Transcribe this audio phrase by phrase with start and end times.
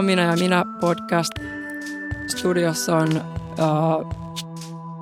[0.00, 1.32] on Minä ja minä podcast.
[2.26, 4.06] Studiossa on uh,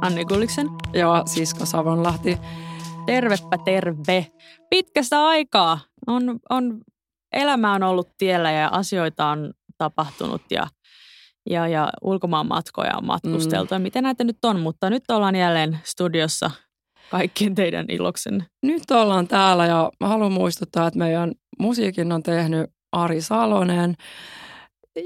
[0.01, 0.67] Anni Gulliksen.
[0.93, 2.39] ja Sisko Savonlahti.
[3.07, 4.27] Tervepä terve.
[4.71, 5.79] Pitkästä aikaa.
[6.07, 6.81] On, on,
[7.33, 10.67] elämä on ollut tiellä ja asioita on tapahtunut ja,
[11.51, 13.75] ja, ja ulkomaan matkoja on matkusteltu.
[13.75, 13.83] Mm.
[13.83, 16.51] Miten näitä nyt on, mutta nyt ollaan jälleen studiossa
[17.11, 18.45] kaikkien teidän iloksen.
[18.63, 23.95] Nyt ollaan täällä ja mä haluan muistuttaa, että meidän musiikin on tehnyt Ari Salonen.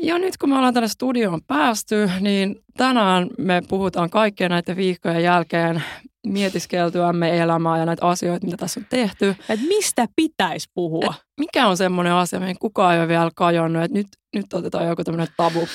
[0.02, 5.22] Ja nyt kun me ollaan tänne studioon päästy, niin tänään me puhutaan kaikkien näiden viikkojen
[5.22, 5.82] jälkeen
[6.26, 9.36] mietiskeltyämme elämää ja näitä asioita, mitä tässä on tehty.
[9.48, 11.14] Et mistä pitäisi puhua?
[11.16, 14.88] Et mikä on semmoinen asia, mihin kukaan ei ole vielä kajonnut, että nyt, nyt otetaan
[14.88, 15.68] joku tämmöinen tabu.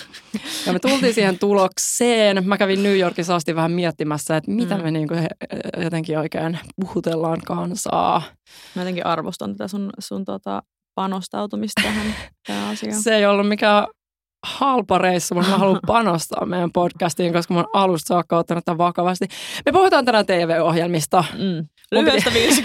[0.66, 2.48] Ja me tultiin siihen tulokseen.
[2.48, 4.84] Mä kävin New Yorkissa asti vähän miettimässä, että mitä mm.
[4.84, 5.16] me niinku
[5.84, 8.22] jotenkin oikein puhutellaan kansaa.
[8.76, 10.64] Mä jotenkin arvostan tätä sun, sun tota
[10.96, 12.14] panostautumista tähän,
[12.48, 13.02] tähän asiaan.
[13.02, 13.88] Se ei ollut mikään
[14.44, 18.78] halpa reissu, mutta mä haluan panostaa meidän podcastiin, koska mä oon alusta saakka ottanut tämän
[18.78, 19.28] vakavasti.
[19.66, 21.24] Me puhutaan tänään TV-ohjelmista.
[21.34, 21.68] Mm.
[21.92, 22.64] Lyhyestä viisi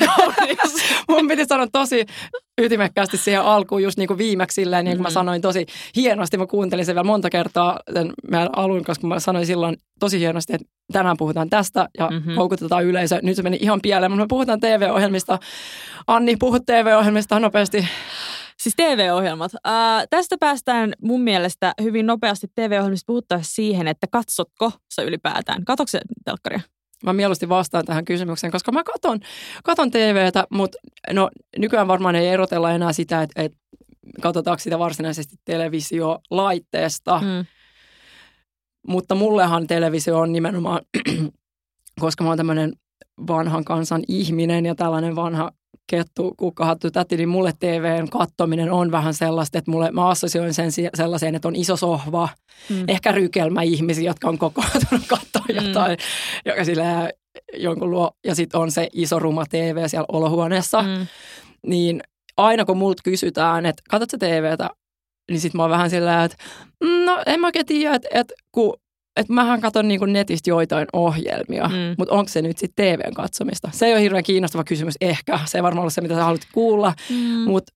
[1.08, 2.06] Mun piti sanoa tosi
[2.60, 5.06] ytimekkäästi siihen alkuun just niin kuin viimeksi silleen, niin kuin mm.
[5.06, 6.38] mä sanoin tosi hienosti.
[6.38, 10.54] Mä kuuntelin sen vielä monta kertaa sen meidän alun, koska mä sanoin silloin tosi hienosti,
[10.54, 12.34] että tänään puhutaan tästä ja mm-hmm.
[12.34, 13.18] houkutetaan yleisö.
[13.22, 15.38] Nyt se meni ihan pieleen, mutta me puhutaan TV-ohjelmista.
[16.06, 17.88] Anni, puhut TV-ohjelmista nopeasti.
[18.62, 19.52] Siis TV-ohjelmat.
[19.66, 19.72] Äh,
[20.10, 25.64] tästä päästään mun mielestä hyvin nopeasti TV-ohjelmista puhuttaessa siihen, että katsotko sä ylipäätään?
[25.64, 26.60] Katsotko se telkkaria?
[27.04, 29.20] Mä mieluusti vastaan tähän kysymykseen, koska mä katon,
[29.64, 30.78] katon TVtä, mutta
[31.12, 33.58] no, nykyään varmaan ei erotella enää sitä, että, että
[34.20, 37.20] katsotaanko sitä varsinaisesti televisiolaitteesta.
[37.20, 37.46] Mm.
[38.88, 40.80] Mutta mullehan televisio on nimenomaan,
[42.00, 42.72] koska mä oon tämmöinen
[43.26, 45.52] vanhan kansan ihminen ja tällainen vanha
[45.96, 50.72] kettu, kukkahattu täti, niin mulle TVn kattominen on vähän sellaista, että mulle, mä assosioin sen
[50.94, 52.28] sellaiseen, että on iso sohva,
[52.70, 52.84] mm.
[52.88, 55.66] ehkä rykelmä ihmisiä, jotka on kokoontunut katsoa mm.
[55.66, 55.98] jotain,
[56.44, 57.10] joka sillä
[57.56, 61.06] jonkun luo, ja sitten on se iso ruma TV siellä olohuoneessa, mm.
[61.66, 62.02] niin
[62.36, 64.70] aina kun multa kysytään, että katsotko TVtä,
[65.30, 66.36] niin sitten mä oon vähän sillä että
[66.80, 68.76] no en mä oikein tiedä, että, että kun
[69.16, 71.94] että mähän katson niin netistä joitain ohjelmia, mm.
[71.98, 73.68] mutta onko se nyt sitten TVn katsomista?
[73.72, 75.38] Se ei ole hirveän kiinnostava kysymys ehkä.
[75.44, 77.50] Se ei varmaan ole se, mitä sä haluat kuulla, mm.
[77.50, 77.72] mutta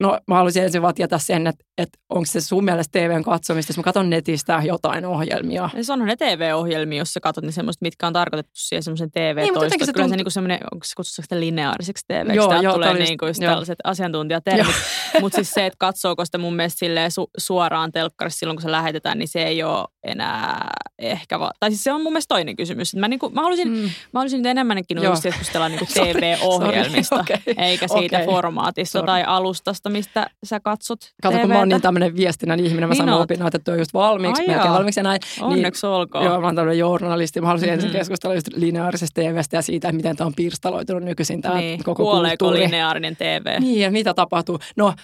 [0.00, 3.70] No mä haluaisin ensin vaan tietää sen, että, että onko se sun mielestä TVn katsomista,
[3.70, 5.70] jos mä katson netistä jotain ohjelmia.
[5.82, 9.70] Se on ne TV-ohjelmia, jos sä katsot niin semmoista, mitkä on tarkoitettu siihen semmoisen TV-toistoon.
[9.70, 10.10] Niin, se tunt...
[10.10, 12.34] se niinku semmoinen, onko se kutsuttu sitä lineaariseksi TV?
[12.34, 14.76] Joo, joo, tulee oli, niinku just tällaiset asiantuntijatermit.
[15.20, 19.18] Mutta siis se, että katsooko sitä mun mielestä su- suoraan telkkarissa silloin, kun se lähetetään,
[19.18, 22.96] niin se ei ole enää ehkä, va- tai siis se on mun mielestä toinen kysymys.
[22.96, 23.82] Mä, niinku, mä, haluaisin, mm.
[23.82, 27.54] mä haluaisin nyt enemmänkin just keskustella niinku TV-ohjelmista, okay.
[27.56, 28.26] eikä siitä okay.
[28.26, 29.06] formaatista sorry.
[29.06, 32.96] tai alustasta mistä sä katsot Kato, kun mä oon niin tämmöinen viestinnän ihminen, mä niin
[32.96, 35.20] sanon opin, että on just valmiiksi, Ai melkein valmiiksi ja näin.
[35.40, 36.24] Onneksi niin, olkoon.
[36.24, 37.40] Joo, mä oon tämmöinen journalisti.
[37.40, 37.84] Mä haluaisin mm-hmm.
[37.84, 41.84] ensin keskustella just lineaarisesta TVstä ja siitä, että miten tämä on pirstaloitunut nykyisin tämä niin.
[41.84, 42.66] koko Kuoleeko kulttuuri.
[42.66, 43.60] lineaarinen TV?
[43.60, 44.58] Niin, ja mitä tapahtuu?
[44.76, 44.94] No,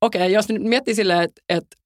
[0.00, 1.76] okei, okay, jos nyt miettii silleen, että, että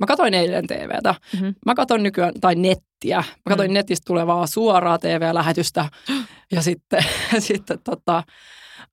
[0.00, 1.14] mä katsoin eilen TVtä.
[1.32, 1.54] Mm-hmm.
[1.66, 3.16] Mä katson nykyään, tai nettiä.
[3.16, 3.74] Mä katsoin mm.
[3.74, 5.88] netistä tulevaa suoraa TV-lähetystä.
[6.52, 7.04] ja sitten,
[7.38, 8.22] sitten tota,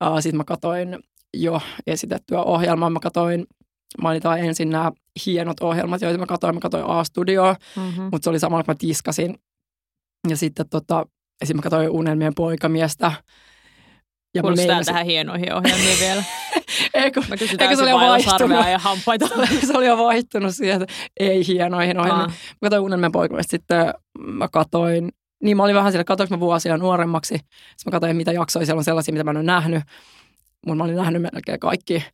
[0.04, 0.98] uh, sit mä katsoin
[1.34, 2.90] jo esitettyä ohjelmaa.
[2.90, 3.46] Mä katsoin,
[4.02, 4.92] mainitaan ensin nämä
[5.26, 6.54] hienot ohjelmat, joita mä katsoin.
[6.54, 8.02] Mä katsoin A-studioa, mm-hmm.
[8.02, 9.38] mutta se oli samalla, kun mä tiskasin.
[10.28, 11.06] Ja sitten tota,
[11.40, 11.56] esim.
[11.56, 13.12] mä katsoin Unelmien poikamiestä.
[14.34, 16.24] Ja Kuulostaa tähän hienoihin ohjelmiin vielä.
[16.94, 17.22] eikö,
[17.58, 18.66] eikö se oli jo vaihtunut?
[18.70, 19.28] ja hampaita.
[19.66, 22.30] se oli jo vaihtunut siihen, että ei hienoihin ohjelmiin.
[22.30, 23.50] Mä katsoin Unelmien poikamista.
[23.50, 25.08] Sitten mä katsoin
[25.42, 27.34] niin mä olin vähän siellä, katsoinko mä vuosia nuoremmaksi.
[27.36, 29.82] Sitten mä katsoin, mitä jaksoja siellä on sellaisia, mitä mä en ole nähnyt
[30.66, 32.04] mun mä olin nähnyt melkein kaikki,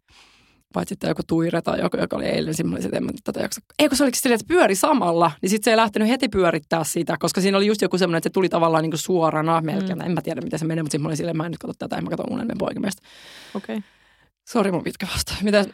[0.75, 3.60] paitsi sitten joku Tuire tai joku, joka oli eilen, mä että en mä tätä jaksa.
[3.78, 7.16] Eikö se olikin silleen, että pyöri samalla, niin sitten se ei lähtenyt heti pyörittää sitä,
[7.19, 9.98] koska siinä oli just joku semmoinen, että se tuli tavallaan niin kuin suorana melkein.
[9.98, 10.04] Mm.
[10.04, 11.74] En mä tiedä, miten se menee, mutta sitten mä olin silleen, mä en nyt katso
[11.78, 13.03] tätä, en mä katso unelmien poikimiestä.
[13.54, 13.77] Okei.
[13.77, 13.89] Okay.
[14.48, 15.34] Sori mun pitkä vasta.
[15.42, 15.65] Mitä,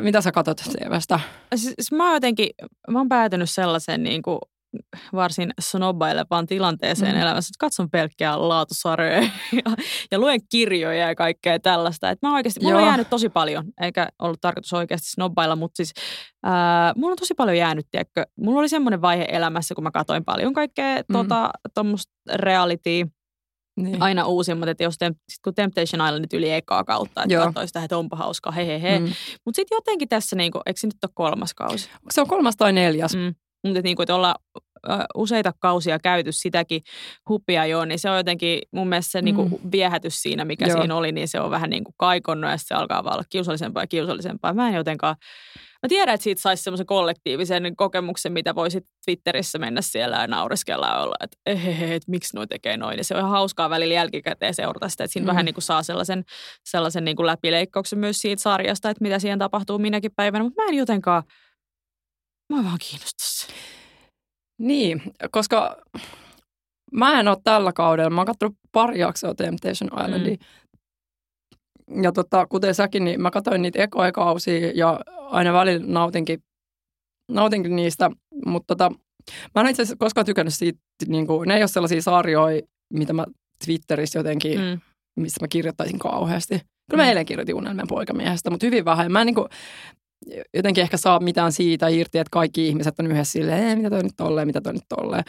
[0.00, 1.20] mitä sä katsot TVstä?
[1.54, 2.48] Siis mä oon jotenkin,
[2.90, 4.38] mä oon päätynyt sellaisen niin kuin
[5.12, 7.20] varsin snobbailevaan tilanteeseen mm.
[7.20, 9.22] elämässä, että katson pelkkää laatusarjoja
[9.52, 9.76] ja,
[10.10, 12.10] ja luen kirjoja ja kaikkea tällaista.
[12.10, 15.92] Että mä oikeasti, mulla on jäänyt tosi paljon, eikä ollut tarkoitus oikeasti snobbailla, mutta siis
[16.42, 18.24] ää, mulla on tosi paljon jäänyt, tiedätkö.
[18.36, 21.12] Mulla oli semmoinen vaihe elämässä, kun mä katsoin paljon kaikkea mm.
[21.12, 21.50] tota,
[22.32, 22.90] reality
[23.78, 24.02] niin.
[24.02, 27.84] aina uusimmat, että jos tem, sit kun Temptation Islandit yli ekaa kautta, että katsoi sitä,
[27.84, 28.98] että onpa hauskaa, he he he.
[28.98, 29.12] Mm.
[29.44, 31.90] Mutta sitten jotenkin tässä, niinku, eikö se nyt ole kolmas kausi?
[32.10, 33.16] Se on kolmas tai neljäs.
[33.16, 33.34] Mm.
[33.64, 34.34] Mutta niin kuin, että olla
[35.14, 36.82] useita kausia käyty sitäkin
[37.28, 39.50] hupia jo, niin se on jotenkin mun mielestä se niinku mm.
[39.50, 40.78] niin kuin viehätys siinä, mikä Joo.
[40.78, 43.82] siinä oli, niin se on vähän niin kuin kaikonnut ja se alkaa vaan olla kiusallisempaa
[43.82, 44.52] ja kiusallisempaa.
[44.52, 45.16] Mä en jotenkaan
[45.82, 50.86] Mä tiedän, että siitä saisi semmoisen kollektiivisen kokemuksen, mitä voisit Twitterissä mennä siellä ja naureskella
[50.86, 52.98] ja olla, että ehehe, että miksi noi tekee noin.
[52.98, 55.28] Ja se on ihan hauskaa välillä jälkikäteen seurata sitä, että siinä mm.
[55.28, 56.24] vähän niin kuin saa sellaisen,
[56.64, 60.44] sellaisen niin kuin läpileikkauksen myös siitä sarjasta, että mitä siihen tapahtuu minäkin päivänä.
[60.44, 61.22] Mutta mä en jotenkaan,
[62.52, 63.46] mä vaan kiinnosta se.
[64.60, 65.76] Niin, koska
[66.92, 70.36] mä en ole tällä kaudella, mä oon katsonut pari jaksoa Temptation Islandia.
[71.90, 72.02] Mm.
[72.02, 76.42] Ja tota, kuten säkin, niin mä katsoin niitä ekoekausia ja aina välillä nautinkin,
[77.32, 78.10] nautinkin niistä,
[78.46, 78.90] mutta tota,
[79.54, 82.62] mä en itse asiassa koskaan tykännyt siitä, niin kuin, ne ei ole sellaisia sarjoja,
[82.92, 83.24] mitä mä
[83.64, 84.80] Twitterissä jotenkin, mm.
[85.16, 86.60] missä mä kirjoittaisin kauheasti.
[86.90, 87.08] Kyllä mä mm.
[87.08, 89.12] eilen kirjoitin unelmien poikamiehestä, mutta hyvin vähän.
[89.12, 89.48] Mä en niin kuin,
[90.54, 94.16] jotenkin ehkä saa mitään siitä irti, että kaikki ihmiset on yhdessä silleen, mitä toi nyt
[94.16, 95.24] tolleen, mitä toi nyt tolleen.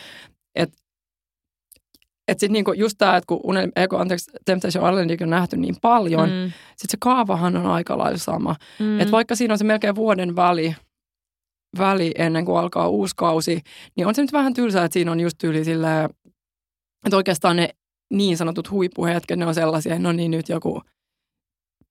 [0.55, 0.69] Et,
[2.27, 5.75] et sitten niinku just tämä, että kun unel, eikö, anteeksi, Temptation Islandikin on nähty niin
[5.81, 6.51] paljon, mm.
[6.69, 8.55] sitten se kaavahan on aika lailla sama.
[8.79, 8.99] Mm.
[8.99, 10.75] Että vaikka siinä on se melkein vuoden väli,
[11.77, 13.61] väli ennen kuin alkaa uusi kausi,
[13.97, 16.09] niin on se nyt vähän tylsää, että siinä on just tyyli silleen,
[17.05, 17.69] että oikeastaan ne
[18.13, 20.81] niin sanotut huippuhetket, ne on sellaisia, no niin nyt joku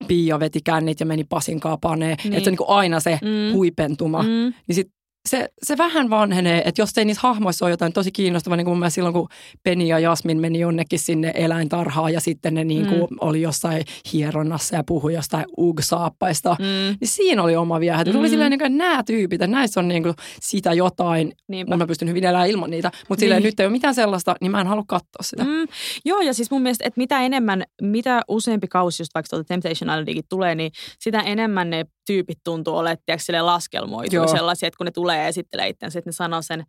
[0.07, 1.61] Pia veti kännit ja meni Pasin.
[1.99, 2.13] Niin.
[2.13, 3.53] Että se on niin kuin aina se mm.
[3.53, 4.23] huipentuma.
[4.23, 4.53] Mm.
[4.69, 4.93] Niin sit
[5.29, 8.79] se, se vähän vanhenee, että jos ei niissä hahmoissa ole jotain tosi kiinnostavaa, niin kuin
[8.79, 9.29] mun silloin, kun
[9.63, 13.17] Penny ja Jasmin meni jonnekin sinne eläintarhaan ja sitten ne niin kuin mm.
[13.21, 16.65] oli jossain hieronnassa ja puhui jostain ugsaappaista, mm.
[17.01, 18.15] niin siinä oli oma viehätys.
[18.15, 18.21] Mm.
[18.21, 21.77] Oli silleen, niin kuin, nämä tyypit, että näissä on niin kuin sitä jotain, Niinpä.
[21.77, 23.43] mä pystyn hyvin elämään ilman niitä, mutta niin.
[23.43, 25.45] nyt ei ole mitään sellaista, niin mä en halua katsoa sitä.
[25.45, 25.69] Mm.
[26.05, 29.73] Joo, ja siis mun mielestä, että mitä enemmän, mitä useampi kausi just vaikka tuolta Temptation
[29.73, 32.99] Islandikin tulee, niin sitä enemmän ne tyypit tuntuu olemaan,
[33.41, 36.65] laskelmoitu sellaisia, että kun ne tulee ja esittelee itsensä, että ne sanoo sen,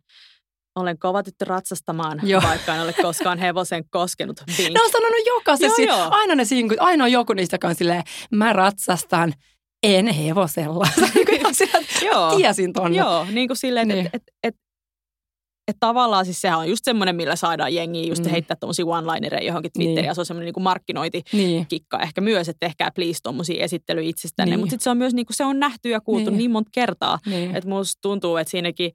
[0.76, 2.42] olen kova tyttö ratsastamaan, joo.
[2.42, 4.42] vaikka en ole koskaan hevosen koskenut.
[4.56, 4.74] Bink.
[4.74, 5.82] Ne on sanonut jokaisessa.
[5.82, 6.08] Joo, joo.
[6.10, 9.32] Aina ne sinkut, aina on joku niistä, joka on silleen, mä ratsastan,
[9.82, 10.88] en hevosella.
[12.12, 12.36] joo.
[12.36, 12.98] Tiesin tonne.
[12.98, 14.06] Joo, niin kuin silleen, niin.
[14.06, 14.56] että et, et,
[15.70, 18.30] että tavallaan siis sehän on just semmoinen, millä saadaan jengiä just mm.
[18.30, 19.96] heittää tuommoisia one-linereja johonkin Twitteriin.
[19.96, 20.04] Niin.
[20.04, 22.04] Ja se on semmoinen niin markkinointikikka niin.
[22.04, 24.50] ehkä myös, että tehkää please tuommoisia esittelyjä itsestänne.
[24.50, 24.60] Niin.
[24.60, 26.70] Mutta sitten se on myös niin kuin, se on nähty ja kuultu niin, niin monta
[26.74, 27.18] kertaa.
[27.26, 27.56] Niin.
[27.56, 28.92] Että musta tuntuu, että siinäkin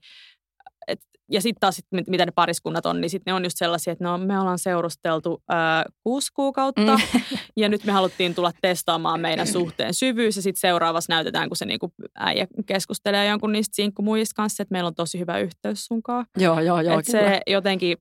[1.30, 4.04] ja sitten taas, sit, mitä ne pariskunnat on, niin sitten ne on just sellaisia, että
[4.04, 7.20] no, me ollaan seurusteltu ää, kuusi kuukautta mm.
[7.56, 11.64] ja nyt me haluttiin tulla testaamaan meidän suhteen syvyys ja sitten seuraavassa näytetään, kun se
[11.64, 16.26] niinku äijä keskustelee jonkun niistä sinkkumuijista kanssa, että meillä on tosi hyvä yhteys sunkaan.
[16.38, 16.98] Joo, joo, joo.
[16.98, 17.96] Että se jotenkin,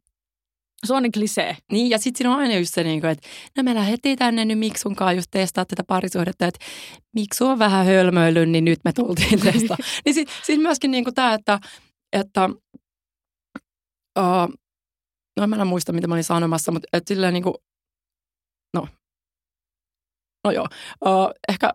[0.85, 1.57] se on niin klisee.
[1.71, 4.45] Niin, ja sitten siinä on aina just se, niin kuin, että no me lähdettiin tänne
[4.45, 6.65] nyt Miksunkaan just testaa tätä parisuhdetta, että
[7.15, 9.77] Miksu on vähän hölmöillyt, niin nyt me tultiin testaa.
[10.05, 11.59] niin sitten sit myöskin niin kuin tämä, että,
[12.13, 12.49] että
[14.19, 14.53] Uh,
[15.39, 17.55] no mä en muista, mitä mä olin sanomassa, mutta et silleen niin kuin,
[18.73, 18.87] no,
[20.43, 20.67] no joo.
[21.05, 21.73] Uh, ehkä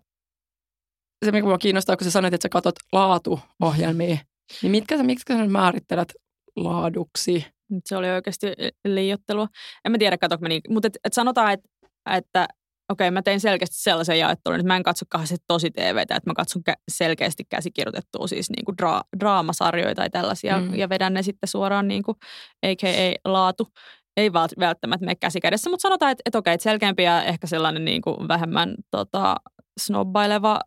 [1.25, 4.19] se, mikä mua kiinnostaa, kun sä sanoit, että sä katsot laatuohjelmia,
[4.63, 6.15] niin mitkä sä, miksi sä määrittelet
[6.57, 7.47] laaduksi?
[7.85, 8.47] Se oli oikeasti
[8.85, 9.49] liiottelua.
[9.85, 11.69] En mä tiedä, katsokko mä niin, mutta et, et sanotaan, että,
[12.17, 12.49] että
[12.91, 16.35] okei, mä tein selkeästi sellaisen jaottelun, että mä en katso kauheasti tosi TVtä, että mä
[16.35, 20.75] katson selkeästi käsikirjoitettua siis niin kuin dra- draamasarjoja tai tällaisia mm.
[20.75, 22.17] ja vedän ne sitten suoraan niin kuin
[22.63, 23.31] a.k.a.
[23.31, 23.69] laatu.
[24.17, 28.03] Ei välttämättä mene käsikädessä, mutta sanotaan, että, että okei, että selkeämpi ja ehkä sellainen niin
[28.03, 29.37] kuin vähemmän tota,
[29.81, 30.61] snobbaileva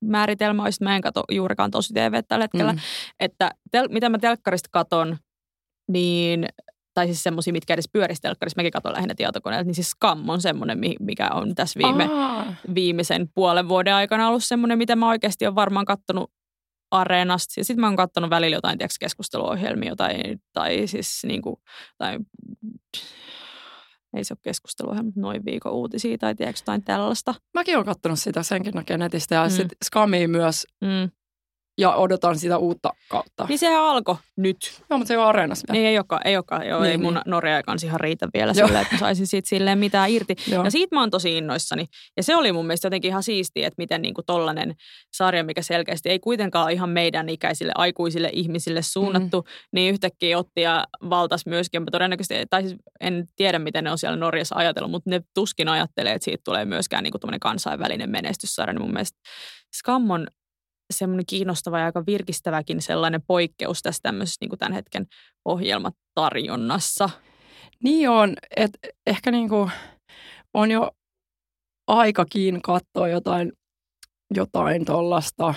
[0.00, 2.78] määritelmä olisi, mä en katso juurikaan tosi TV tällä hetkellä, mm.
[3.20, 5.16] että tel, mitä mä telkkarista katon,
[5.88, 6.46] niin
[6.94, 10.40] tai siis semmoisia, mitkä edes pyörisi telkkarissa, mäkin katson lähinnä tietokoneelta, niin siis Scam on
[10.40, 12.08] semmoinen, mikä on tässä viime,
[12.74, 16.30] viimeisen puolen vuoden aikana ollut semmoinen, mitä mä oikeasti olen varmaan katsonut
[16.90, 17.60] areenasta.
[17.60, 20.14] Ja sitten mä oon katsonut välillä jotain tiedätkö, keskusteluohjelmia tai,
[20.52, 21.56] tai siis niin kuin,
[21.98, 22.18] tai,
[24.16, 27.34] ei se ole keskustelua, mutta noin viikon uutisia tai tiedätkö, jotain tällaista.
[27.54, 29.50] Mäkin oon katsonut sitä senkin näkee netistä ja mm.
[29.50, 30.66] sitten Scamia myös.
[30.80, 31.10] Mm
[31.78, 33.46] ja odotan sitä uutta kautta.
[33.48, 34.56] Niin se alkoi nyt.
[34.90, 35.78] Joo, mutta se ei ole areenassa vielä.
[35.78, 36.68] Niin ei olekaan, ei olekaan.
[36.68, 37.22] Joo, niin, ei mun niin.
[37.26, 40.36] Norja kanssa ihan riitä vielä silleen, että mä saisin siitä silleen mitään irti.
[40.50, 40.64] Joo.
[40.64, 41.86] Ja siitä mä oon tosi innoissani.
[42.16, 44.74] Ja se oli mun mielestä jotenkin ihan siistiä, että miten niinku tollanen
[45.14, 49.46] sarja, mikä selkeästi ei kuitenkaan ihan meidän ikäisille aikuisille ihmisille suunnattu, mm.
[49.72, 51.82] niin yhtäkkiä otti ja valtas myöskin.
[51.82, 55.68] Mä todennäköisesti, tai siis en tiedä, miten ne on siellä Norjassa ajatellut, mutta ne tuskin
[55.68, 58.72] ajattelee, että siitä tulee myöskään niinku kansainvälinen menestyssarja.
[58.72, 59.18] Niin mun mielestä
[59.78, 60.26] Scam on
[60.92, 65.06] semmoinen kiinnostava ja aika virkistäväkin sellainen poikkeus tässä tämmöisessä niin kuin tämän hetken
[65.44, 67.10] ohjelmatarjonnassa.
[67.82, 69.70] Niin on, että ehkä niin kuin
[70.54, 70.90] on jo
[71.86, 73.52] aikakin katsoa jotain,
[74.34, 75.54] jotain tuollaista.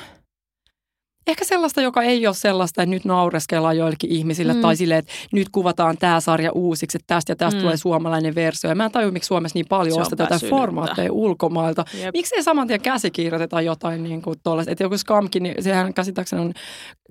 [1.27, 4.61] Ehkä sellaista, joka ei ole sellaista, että nyt naureskellaan joillekin ihmisille mm.
[4.61, 7.61] tai silleen, että nyt kuvataan tämä sarja uusiksi, että tästä ja tästä mm.
[7.61, 8.69] tulee suomalainen versio.
[8.69, 11.85] Ja mä en tajua, miksi Suomessa niin paljon ostetaan tätä formaatteja ulkomailta.
[11.99, 12.13] Jep.
[12.13, 14.71] Miksi ei saman tien käsikirjoiteta jotain niin kuin tuollaista?
[14.71, 16.53] Että joku skamkin, niin sehän käsittääkseni on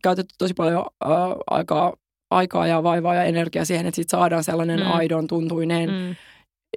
[0.02, 1.11] käytetty tosi paljon äh,
[1.50, 1.92] aikaa,
[2.30, 4.92] aikaa ja vaivaa ja energiaa siihen, että siitä saadaan sellainen mm.
[4.92, 5.90] aidon tuntuinen.
[5.90, 6.16] Mm.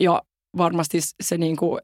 [0.01, 0.21] Ja
[0.57, 1.79] varmasti se niin kuin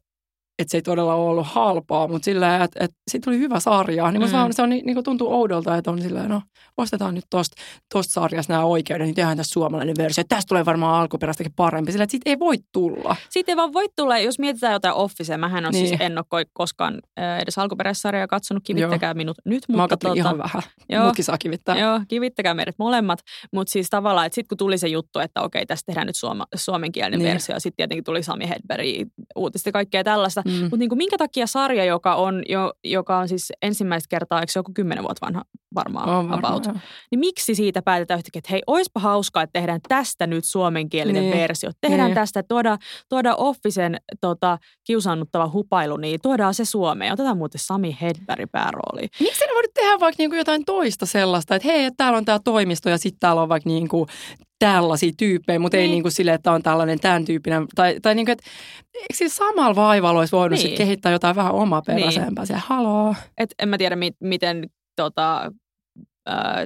[0.60, 4.12] että se ei todella ole ollut halpaa, mutta sillä että, että siitä tuli hyvä sarja.
[4.12, 4.30] Niin mm.
[4.30, 6.42] se, on, se on, niin, niin tuntuu oudolta, että on silleen, no
[6.78, 7.62] ostetaan nyt tosta,
[7.94, 10.24] tosta sarjasta nämä oikeudet, niin tehdään tässä suomalainen versio.
[10.30, 13.16] Tästä tulee varmaan alkuperäistäkin parempi, sillä että siitä ei voi tulla.
[13.30, 15.38] Siitä ei vaan voi tulla, jos mietitään jotain Officea.
[15.38, 15.98] Mähän on siis niin.
[15.98, 17.02] siis en ole koskaan
[17.42, 19.14] edes alkuperäissarjaa katsonut, kivittäkää joo.
[19.14, 19.64] minut nyt.
[19.68, 21.80] Mutta Mä tota, ihan vähän, joo, mutkin saa kivittää.
[21.80, 23.20] Joo, kivittäkää meidät molemmat.
[23.52, 26.46] Mutta siis tavallaan, että sitten kun tuli se juttu, että okei, tästä tehdään nyt suoma,
[26.56, 27.30] suomenkielinen niin.
[27.30, 28.86] versio, sitten tietenkin tuli Sami Hedberg
[29.36, 30.44] uutista kaikkea tällaista.
[30.46, 30.62] Mm.
[30.62, 34.60] Mutta niin minkä takia sarja, joka on, jo, joka on siis ensimmäistä kertaa, eikö se
[34.60, 35.44] joku kymmenen vuotta vanha
[35.76, 39.80] varmaan on about, varmaan, niin miksi siitä päätetään yhtäkkiä, että hei, oispa hauskaa, että tehdään
[39.88, 41.38] tästä nyt suomenkielinen niin.
[41.38, 41.72] versio.
[41.82, 42.16] Tehdään niin.
[42.16, 42.78] tästä, tuoda,
[43.10, 47.14] tuoda Officen tota, kiusaannuttava hupailu, niin tuodaan se Suomeen.
[47.14, 49.08] Otetaan muuten Sami Hedberg päärooli.
[49.20, 52.90] Miksi ne voidaan tehdä vaikka niinku jotain toista sellaista, että hei, täällä on tämä toimisto
[52.90, 54.08] ja sitten täällä on vaikka niinku
[54.60, 55.84] tällaisia tyyppejä, mutta niin.
[55.84, 57.66] ei niin kuin sille, että on tällainen tämän tyyppinen.
[57.76, 58.44] Tai, tai niin kuin, että
[58.94, 60.78] eikö siis samalla vaivalla olisi voinut niin.
[60.78, 62.42] kehittää jotain vähän omaperäisempää?
[62.42, 62.48] Niin.
[62.48, 63.16] Se, haloo.
[63.38, 65.52] Et en mä tiedä, mi- miten tota,
[66.26, 66.66] ää,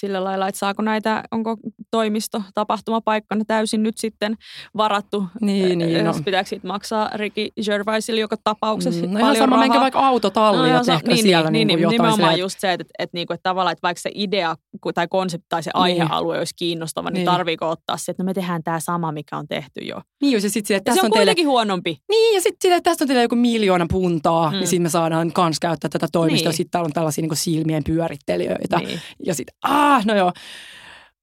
[0.00, 1.56] sillä lailla, että saako näitä, onko
[1.90, 4.36] toimisto, tapahtumapaikkana täysin nyt sitten
[4.76, 5.24] varattu.
[5.40, 6.04] Niin, niin.
[6.04, 6.14] No.
[6.24, 9.80] Pitääkö siitä maksaa Ricky Gervaisille joka tapauksessa mm, no paljon sama, rahaa?
[9.80, 12.82] vaikka autotalli no, ehkä niin, siellä niin, niin, niin, jotain Nimenomaan silleen, just se, että,
[12.82, 14.56] että, että, niinku, että tavallaan, että vaikka se idea
[14.94, 15.82] tai konsepti tai se niin.
[15.82, 19.36] aihealue olisi kiinnostava, niin, niin tarviiko ottaa se, että no me tehdään tämä sama, mikä
[19.36, 20.02] on tehty jo.
[20.22, 21.98] Niin, ja sit, että se on, on teille, huonompi.
[22.08, 24.58] Niin, ja sitten että tästä on teille joku miljoona puntaa, niin mm.
[24.58, 26.50] niin sitten me saadaan kans käyttää tätä toimistoa.
[26.50, 26.56] Niin.
[26.56, 28.78] Sitten täällä on tällaisia niin silmien pyörittelijöitä.
[28.78, 29.00] Niin.
[29.26, 29.54] Ja sitten,
[29.94, 30.32] ah, no joo.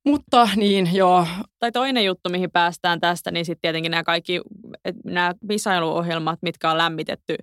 [0.05, 1.27] Mutta niin, joo.
[1.59, 4.41] Tai toinen juttu, mihin päästään tästä, niin sitten tietenkin nämä kaikki
[5.05, 7.35] nämä visailuohjelmat, mitkä on lämmitetty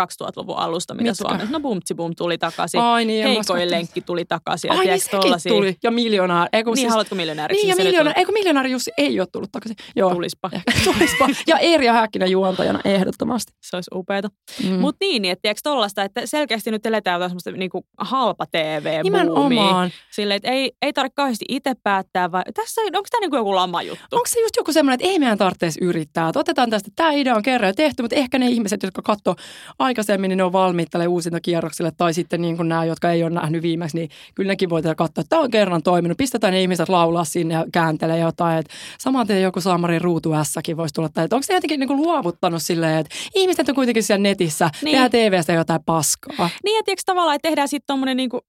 [0.00, 1.28] 2000-luvun alusta, mitä Mitkä?
[1.28, 1.52] Suomessa.
[1.52, 2.80] No Bumtsi Bum tuli takaisin.
[2.80, 4.72] Ai niin, Heikoin lenkki tuli takaisin.
[4.72, 5.76] Ai niin, sekin tuli.
[5.82, 6.48] Ja miljonääri.
[6.52, 6.90] Eiku, niin, siis...
[6.90, 7.66] haluatko miljonääriksi?
[7.66, 8.20] Niin, ja miljonääri.
[8.20, 9.76] Eikö miljonääri Jussi ei ole tullut takaisin?
[9.96, 10.14] Joo.
[10.14, 10.50] Tulispa.
[10.84, 11.28] Tulispa.
[11.46, 13.52] ja Erja Häkkinen juontajana ehdottomasti.
[13.62, 14.28] Se olisi upeata.
[14.64, 14.72] Mm.
[14.72, 19.00] Mutta niin, niin että tiedätkö tollaista, että selkeästi nyt eletään jotain semmoista niinku halpa tv
[19.02, 19.90] Nimenomaan.
[20.10, 23.82] Silleen, että ei, ei tarvitse kauheasti itse päättää, vai tässä, onko tämä niinku joku lama
[23.82, 24.16] juttu?
[24.16, 26.28] Onko se just joku semmoinen, että ei meidän tarvitsisi yrittää.
[26.28, 29.36] Että otetaan tästä, tämä idea on kerran jo tehty, mutta ehkä ne ihmiset, jotka katsoo
[29.78, 31.92] aikaisemmin, niin ne on valmiit tälle uusinta kierroksille.
[31.96, 35.04] Tai sitten niin kuin nämä, jotka ei ole nähnyt viimeksi, niin kyllä nekin voi katsoa,
[35.06, 36.18] että tämä on kerran toiminut.
[36.18, 38.58] Pistetään ne ihmiset laulaa sinne ja kääntelee jotain.
[38.58, 41.08] Että samaten joku Samarin ruutu S-kin voisi tulla.
[41.08, 44.70] Tai, että onko se jotenkin niin kuin luovuttanut silleen, että ihmiset on kuitenkin siellä netissä,
[44.82, 44.92] niin.
[44.92, 46.50] tehdään TV-stä jotain paskaa.
[46.64, 48.40] Niin, ja tavallaan, että tehdään sitten tuommoinen niin kuin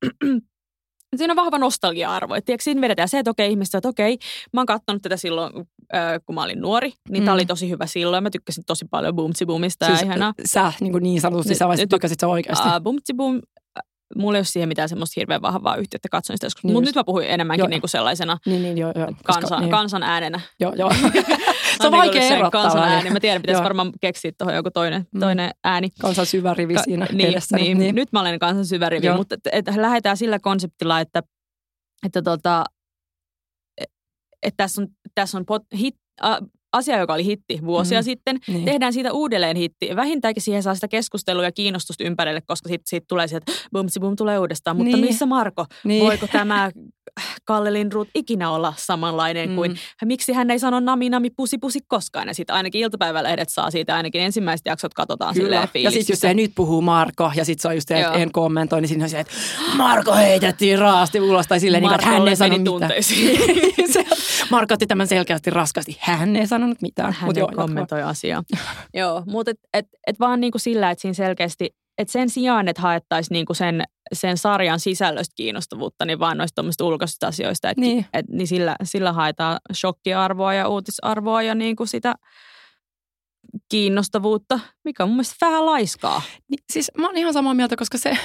[1.15, 2.35] Siinä on vahva nostalgia-arvo.
[2.35, 4.17] Että tiedätkö, siinä vedetään se, että okei, ihmiset, että okei,
[4.53, 5.53] mä oon katsonut tätä silloin,
[6.25, 7.25] kun mä olin nuori, niin mm.
[7.25, 8.23] tämä oli tosi hyvä silloin.
[8.23, 9.85] Mä tykkäsin tosi paljon Boomtsi Boomista.
[9.85, 12.67] Siis ja sä niin, kuin niin sanotusti, sä nyt, tykkäsit sä oikeasti?
[12.67, 13.41] Uh, Boomtsi Boom,
[14.15, 17.03] mulla ei ole siihen mitään semmoista hirveän vahvaa yhteyttä katsoin sitä niin mutta nyt mä
[17.03, 19.71] puhuin enemmänkin niin kuin sellaisena niin, niin, joo, joo, kansa, koska, niin.
[19.71, 20.39] kansan äänenä.
[20.59, 20.93] Joo, joo.
[21.81, 22.61] se on vaikea niin erottaa.
[22.61, 23.09] Kansan ääni.
[23.09, 25.19] Mä tiedän, pitäisi varmaan keksiä tuohon joku toinen, mm.
[25.19, 25.89] toinen ääni.
[26.01, 27.55] Kansan syvä rivi siinä Ka- niin, edessä.
[27.55, 27.95] Niin, niin.
[27.95, 29.17] Nyt mä olen kansan syvä rivi, joo.
[29.17, 31.23] mutta et, et, lähdetään sillä konseptilla, että
[32.05, 32.63] että tota,
[34.43, 36.37] että tässä on, tässä on pot, hit, äh,
[36.73, 38.03] asia, joka oli hitti vuosia mm.
[38.03, 38.65] sitten, niin.
[38.65, 39.95] tehdään siitä uudelleen hitti.
[39.95, 43.99] Vähintäänkin siihen saa sitä keskustelua ja kiinnostusta ympärille, koska sitten sit tulee se, että bumtsi
[43.99, 44.77] bum tulee uudestaan.
[44.77, 45.05] Mutta niin.
[45.05, 45.65] missä Marko?
[45.83, 46.05] Niin.
[46.05, 46.71] Voiko tämä
[47.45, 49.55] Kalle Lindroth ikinä olla samanlainen mm.
[49.55, 52.27] kuin, miksi hän ei sano nami nami pusi pusi koskaan.
[52.27, 55.45] Ja sitten ainakin iltapäivälehdet saa siitä ainakin ensimmäiset jaksot katsotaan Kyllä.
[55.45, 58.13] silleen Ja sitten just se, nyt puhuu Marko, ja sitten se on just se, että
[58.13, 59.33] en kommentoi, niin siinä on se, että
[59.75, 62.91] Marko heitettiin raasti ulos, tai silleen, niin, että hän ei sano mitään.
[64.51, 65.97] Marko otti tämän selkeästi raskasti.
[65.99, 67.13] Hän ei sanonut mitään.
[67.13, 68.43] Hän ei kommentoi asiaa.
[68.93, 72.67] joo, mutta et, et, et vaan niin kuin sillä, että siinä selkeästi että sen sijaan,
[72.67, 77.69] että haettaisiin niinku sen, sen sarjan sisällöstä kiinnostavuutta, niin vaan noista ulkoisista asioista.
[77.69, 78.05] Et, niin.
[78.13, 82.15] Et, niin sillä, sillä haetaan shokkiarvoa ja uutisarvoa ja niinku sitä
[83.69, 86.21] kiinnostavuutta, mikä on mun mielestä vähän laiskaa.
[86.49, 88.17] Niin, siis mä oon ihan samaa mieltä, koska se,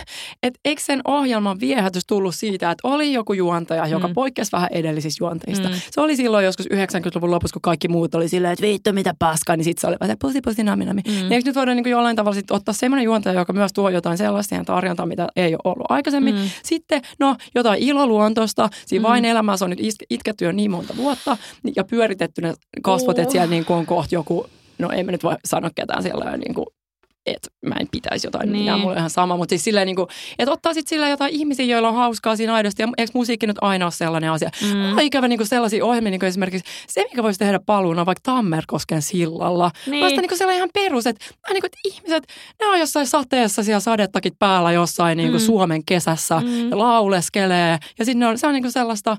[0.43, 4.15] että eikö sen ohjelman viehätys tullut siitä, että oli joku juontaja, joka mm.
[4.15, 5.69] poikkesi vähän edellisistä juontajista.
[5.69, 5.75] Mm.
[5.91, 9.57] Se oli silloin joskus 90-luvun lopussa, kun kaikki muut oli silleen, että vittu mitä paskaa,
[9.57, 11.01] niin sitten se oli vähän pusi pusi nami nami.
[11.07, 11.13] Mm.
[11.13, 14.19] Niin eikö nyt voida niin jollain tavalla sit ottaa semmoinen juontaja, joka myös tuo jotain
[14.19, 16.35] sellaista siihen tarjontaan, mitä ei ole ollut aikaisemmin.
[16.35, 16.51] Mm.
[16.63, 18.69] Sitten, no, jotain iloluontosta.
[18.87, 19.09] Siinä mm.
[19.09, 19.81] vain elämässä on nyt
[20.11, 21.37] itketty jo niin monta vuotta
[21.77, 23.23] ja pyöritetty ne kasvot, uh.
[23.23, 24.47] että siellä niin on kohta joku
[24.79, 26.67] no ei mä nyt voi sanoa ketään siellä niin kuin
[27.27, 28.67] että mä en pitäisi jotain Niin.
[28.67, 28.79] niin.
[28.79, 30.07] mulla on ihan sama, mutta siis silleen niin kuin,
[30.39, 33.57] että ottaa sitten silleen jotain ihmisiä, joilla on hauskaa siinä aidosti, ja eikö musiikki nyt
[33.61, 34.51] aina ole sellainen asia.
[34.63, 34.69] Mm.
[34.79, 34.99] Mm.
[34.99, 39.03] Ikävä niin kuin sellaisia ohjelmia, niin kuin esimerkiksi se, mikä voisi tehdä paluuna vaikka Tammerkosken
[39.03, 39.71] sillalla.
[39.87, 40.05] Niin.
[40.05, 42.25] Vasta niin kuin sellainen ihan perus, että, niin kuin, että ihmiset,
[42.61, 45.47] ne on jossain sateessa siellä sadettakin päällä jossain niin kuin Mm.
[45.47, 46.71] Suomen kesässä Mm.
[46.71, 47.79] ja lauleskelee.
[47.99, 49.17] Ja sitten on, se on niin kuin sellaista,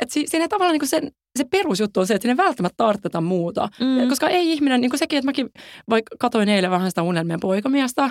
[0.00, 2.76] että si, siinä tavallaan niin kuin sen, se perusjuttu on se, että siinä ei välttämättä
[2.76, 3.68] tarvita muuta.
[3.80, 4.08] Mm.
[4.08, 5.50] Koska ei ihminen, niin kuin sekin, että mäkin
[5.90, 8.10] vaikka katoin eilen vähän sitä unelmien poikamiestä,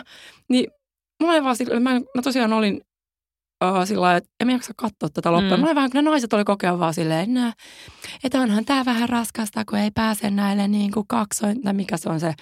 [0.49, 0.67] niin
[1.35, 2.81] ei vaan mä, mä tosiaan olin
[3.65, 5.49] uh, sillä lailla, että en mä jaksa katsoa tätä loppua.
[5.49, 5.53] Mm.
[5.53, 5.59] Mm.
[5.59, 7.29] Mulla oli vähän, kun ne naiset oli koko ajan vaan silleen,
[8.23, 12.09] että onhan tämä vähän raskasta, kun ei pääse näille niin kuin kaksoin, tai mikä se
[12.09, 12.33] on se,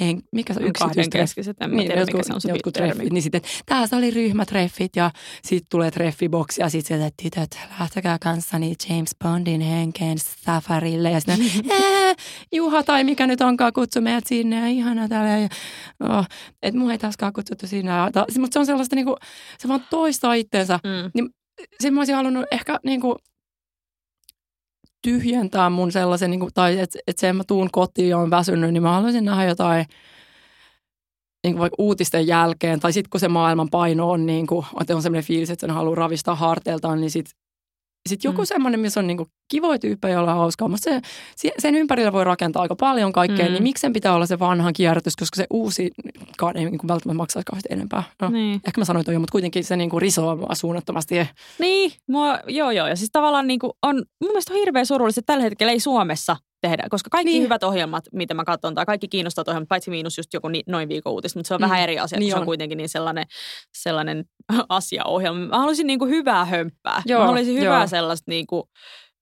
[0.00, 1.40] hen, mikä se on yksityistreffi.
[1.60, 3.12] Mä Niin, tiedä, jotkut, mikä se on se jotkut treffit.
[3.12, 5.10] Niin sitten, taas oli ryhmätreffit ja
[5.44, 11.10] sitten tulee treffiboksi ja sitten sieltä, että tytöt, lähtekää kanssani James Bondin henkeen safarille.
[11.10, 12.14] Ja sitten, "Ää,
[12.52, 15.30] Juha tai mikä nyt onkaan kutsu meidät sinne ja ihana täällä.
[15.30, 15.48] Ja,
[16.18, 16.26] oh,
[16.62, 17.92] että mua ei taaskaan kutsuttu sinne.
[18.38, 19.16] Mutta se on sellaista, niinku,
[19.58, 20.80] se vaan toistaa itteensä.
[20.84, 21.30] Mm.
[21.70, 23.16] Sitten mä olisin halunnut ehkä niinku,
[25.02, 28.82] tyhjentää mun sellaisen, niinku, tai että et se, mä tuun kotiin ja on väsynyt, niin
[28.82, 29.86] mä haluaisin nähdä jotain
[31.44, 34.96] niin kuin vaikka uutisten jälkeen, tai sitten kun se maailman paino on, niin kuin, että
[34.96, 37.38] on sellainen fiilis, että sen haluaa ravistaa harteiltaan, niin sitten
[38.08, 38.42] sit joku Mm.
[38.42, 38.46] mm.
[38.46, 40.68] semmoinen, missä on niin kuin kivoja tyyppejä, joilla on hauskaa.
[40.68, 41.00] Mutta se,
[41.36, 43.50] se- sen ympärillä voi rakentaa aika paljon kaikkea, Mm.
[43.50, 43.52] mm.
[43.52, 45.90] niin miksen pitää olla se vanhan kierrätys, koska se uusi ei
[46.64, 48.02] niin kuin välttämättä maksaisi kauheasti enempää.
[48.22, 48.60] No, Niin.
[48.66, 51.14] Ehkä mä sanoin toi jo, mutta kuitenkin se niin kuin risoo mua suunnattomasti.
[51.58, 52.86] Niin, mua, joo joo.
[52.86, 55.80] Ja siis tavallaan niin kuin on, mun mielestä on hirveän surullista, että tällä hetkellä ei
[55.80, 57.42] Suomessa tehdä, koska kaikki niin.
[57.42, 60.88] Hyvät ohjelmat, mitä mä katson, tai kaikki kiinnostavat ohjelmat, paitsi miinus just joku ni, noin
[60.88, 61.62] viikon uutista, mutta se on mm.
[61.62, 62.46] Vähän eri asia, niin Niin se on on.
[62.46, 63.24] kuitenkin niin sellainen,
[63.76, 64.24] sellainen
[64.68, 65.46] asiaohjelma.
[65.46, 67.02] Mä haluaisin niin kuin hyvää hömppää.
[67.06, 67.86] Joo, mä haluaisin hyvää joo.
[67.86, 68.62] sellaista niin kuin,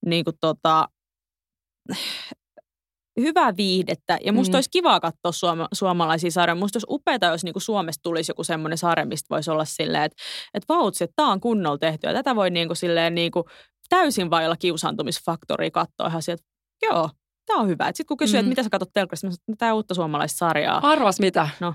[0.05, 0.87] niin kuin tota,
[3.21, 4.17] hyvää viihdettä.
[4.25, 4.57] Ja musta mm.
[4.57, 6.59] Olisi kiva katsoa suoma, suomalaisia sarjoja.
[6.59, 10.23] Musta olisi upeaa, jos niinku Suomesta tulisi joku semmoinen sarja, mistä voisi olla silleen, että
[10.53, 12.07] et vautsi, että tämä on kunnolla tehty.
[12.07, 13.45] Ja tätä voi niinku silleen niinku
[13.89, 16.43] täysin vailla kiusaantumisfaktoria katsoa ihan sieltä,
[16.83, 17.09] joo,
[17.47, 17.87] tämä on hyvä.
[17.87, 18.39] Sitten kun kysyy, mm.
[18.39, 20.79] että mitä sä katsot telkkarista, mä että tämä uutta suomalaista sarjaa.
[20.83, 21.49] Arvas mitä?
[21.59, 21.73] No.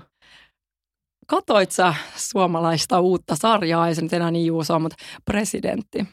[1.27, 6.07] Katoit sä suomalaista uutta sarjaa, ei se nyt enää niin juusoa, mutta presidentti.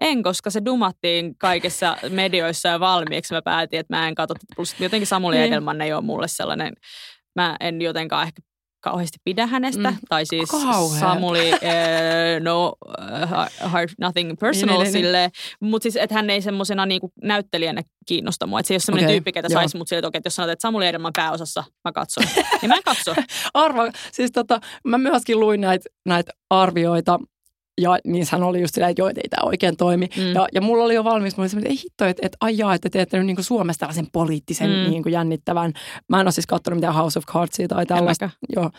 [0.00, 3.34] En, koska se dumattiin kaikissa medioissa ja valmiiksi.
[3.34, 4.34] Mä päätin, että mä en katso.
[4.56, 5.46] Plus jotenkin Samuli Niin.
[5.46, 6.72] Edelman ei ole mulle sellainen,
[7.34, 8.42] mä en jotenkaan ehkä
[8.84, 9.90] kauheasti pidä hänestä.
[9.90, 9.96] Mm.
[10.08, 11.00] Tai siis Kauheeta.
[11.00, 11.58] Samuli, uh,
[12.42, 15.04] no uh, heart, nothing personal Niin, niin, niin.
[15.04, 15.30] sille.
[15.60, 18.60] Mutta siis, että hän ei semmoisena niinku näyttelijänä kiinnosta mua.
[18.60, 20.36] Että se ei ole semmoinen Okei, tyyppi, ketä saisi mut sille, että, okei, että jos
[20.36, 22.24] sanot, että Samuli Edelman pääosassa, mä katson.
[22.62, 23.14] niin mä en katso.
[23.54, 27.18] Arva, siis tota, mä myöskin luin näitä näit arvioita,
[27.80, 30.08] ja niin hän oli just silleen, että joo, ei tämä oikein toimi.
[30.16, 30.32] Mm.
[30.32, 32.74] Ja, ja mulla oli jo valmis, mulla oli että ei hitto, että, että ai jaa,
[32.74, 34.90] että teette nyt niin kuin Suomessa tällaisen poliittisen Mm.
[34.90, 35.72] niin kuin jännittävän.
[36.08, 38.30] Mä en ole siis katsonut mitään House of Cardsia tai tällaista.
[38.56, 38.70] Joo,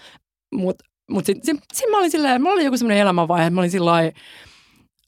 [0.56, 3.62] mutta mut sitten sit, sit mä olin silleen, mulla oli joku semmoinen elämänvaihe, että mä
[3.62, 3.92] olin sillä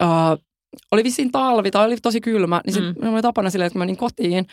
[0.03, 0.43] uh,
[0.91, 2.99] oli vissiin talvi tai oli tosi kylmä, niin sitten Mm.
[2.99, 3.05] mm.
[3.05, 4.47] mulla oli tapana silleen, että kun mä menin kotiin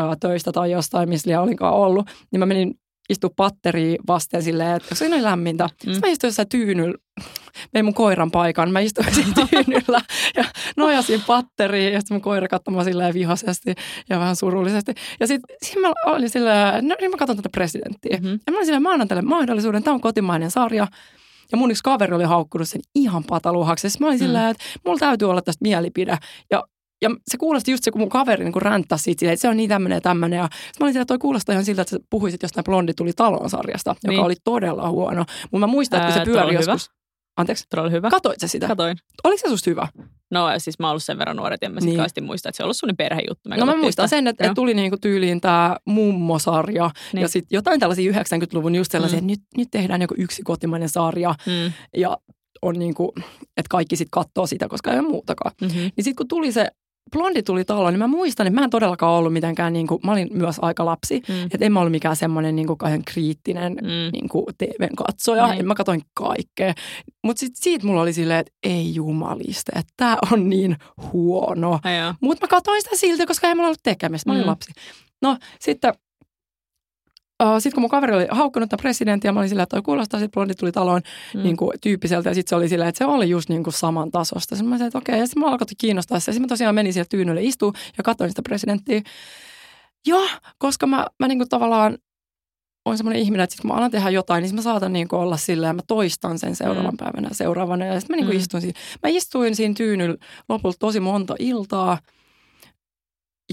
[0.00, 2.74] uh, töistä tai jostain, missä liian olinkaan ollut, niin mä menin
[3.08, 5.64] istua patteriin vasten silleen, että siinä oli lämmintä.
[5.64, 5.92] Mm.
[5.92, 6.94] Sitten mä istuin jossain tyynyllä,
[7.74, 10.00] vein mun koiran paikan, mä istuin siinä tyynyllä
[10.36, 10.44] ja
[10.76, 13.74] nojasin patteriin ja sitten mun koira katsomaan silleen vihaisesti
[14.10, 14.94] ja vähän surullisesti.
[15.20, 18.16] Ja sitten sit mä olin silleen, no niin mä katson tätä presidenttiä.
[18.16, 18.26] Mhm.
[18.28, 20.86] Ja mä olin silleen, mä annan tälle mahdollisuuden, tämä on kotimainen sarja.
[21.52, 23.88] Ja mun yksi kaveri oli haukkunut sen ihan pataluhaksi.
[24.00, 24.24] Mä olin Mm.
[24.24, 26.18] silleen, että mulla täytyy olla tästä mielipide.
[26.50, 26.64] Ja
[27.02, 29.68] ja se kuulosti just se, kun mun kaveri niin ränttäsi siitä, että se on niin
[29.68, 30.36] tämmöinen ja tämmöinen.
[30.36, 30.42] Ja
[30.80, 33.90] mä olin että toi kuulostaa ihan siltä, että sä puhuisit jostain Blondi tuli talon sarjasta,
[33.90, 34.20] joka Niin.
[34.24, 35.24] oli todella huono.
[35.52, 36.72] Mutta mä muistan, että kun se pyöri todella hyvä.
[36.72, 36.90] joskus...
[37.36, 38.10] Anteeksi, Todella hyvä.
[38.10, 38.66] katoit sä sitä?
[38.66, 38.96] Katoin.
[39.24, 39.88] Oliko se susta hyvä?
[40.30, 42.04] No siis mä oon ollut sen verran nuori, että en mä sit Niin.
[42.16, 42.24] niin.
[42.24, 43.48] muista, että se on ollut sun perhejuttu.
[43.48, 44.16] Me no mä muistan sitä.
[44.16, 47.22] sen, että, että tuli niinku tyyliin tämä mummosarja Niin.
[47.22, 49.24] ja sitten jotain tällaisia 90-luvun just sellaisia, mm.
[49.24, 51.72] että nyt, nyt tehdään joku yksi kotimainen sarja Mm.
[51.96, 52.16] ja
[52.62, 53.12] on niinku,
[53.56, 55.52] että kaikki sitten katsoo sitä, koska ei ole muutakaan.
[55.60, 55.78] Mm-hmm.
[55.78, 56.68] Niin sitten kun tuli se
[57.12, 60.12] Blondi tuli taloon, niin mä muistan, että mä en todellakaan ollut mitenkään, niin kuin, mä
[60.12, 61.44] olin myös aika lapsi, Mm.
[61.44, 63.88] että en mä ollut mikään semmoinen niin kuin kriittinen Mm.
[64.12, 65.46] niin kuin TV-katsoja.
[65.46, 65.54] Niin.
[65.56, 65.66] Niin.
[65.66, 66.74] Mä katsoin kaikkea.
[67.24, 70.76] Mutta sitten siitä mulla oli silleen, että ei jumaliste, että tämä on niin
[71.12, 71.78] huono.
[72.20, 74.30] Mutta mä katsoin sitä silti, koska ei mulla ollut tekemistä.
[74.30, 74.46] Mä olin Mm.
[74.46, 74.50] mm.
[74.50, 74.72] lapsi.
[75.22, 75.92] No sitten
[77.42, 79.82] Uh, sitten kun mun kaveri oli haukkunut tämän presidentin ja mä olin silleen, että toi
[79.82, 81.02] kuulostaa, sitten blondi tuli taloon
[81.34, 81.42] Mm.
[81.42, 82.28] niin kuin, tyyppiseltä.
[82.30, 84.56] Ja sitten se oli silleen, että se oli just niin kuin saman tasosta.
[84.56, 85.18] Sitten mä sanoin, että okei.
[85.18, 86.30] Ja sitten mä alkoi kiinnostaa se.
[86.30, 89.02] Ja sitten mä tosiaan menin siellä tyynylle istuun ja katsoin sitä presidenttiä.
[90.06, 90.16] Ja
[90.58, 91.98] koska mä, mä niin kuin tavallaan
[92.84, 95.36] on semmoinen ihminen, että sit kun mä alan tehdä jotain, niin mä saatan niin olla
[95.36, 96.96] silleen, mä toistan sen seuraavan Mm.
[96.96, 97.84] päivänä ja seuraavana.
[97.84, 98.40] Ja sitten mä niin kuin mm.
[98.40, 98.78] istuin siinä.
[99.02, 100.16] Mä istuin siinä tyynyllä
[100.48, 101.98] lopulta tosi monta iltaa.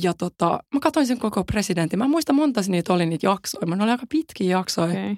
[0.03, 1.99] Ja tota, mä katsoin sen koko presidentin.
[1.99, 3.67] Mä en muista monta niitä oli niitä jaksoja.
[3.67, 4.87] Mä ne oli aika pitkiä jaksoja.
[4.87, 5.15] Okay.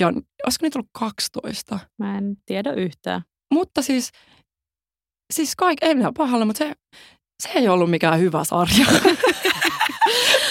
[0.00, 1.78] ja olisiko niitä ollut 12?
[1.98, 3.22] Mä en tiedä yhtään.
[3.54, 4.10] Mutta siis,
[5.32, 6.72] siis kaik, ei minä pahalla, mutta se,
[7.42, 8.86] se ei ollut mikään hyvä sarja.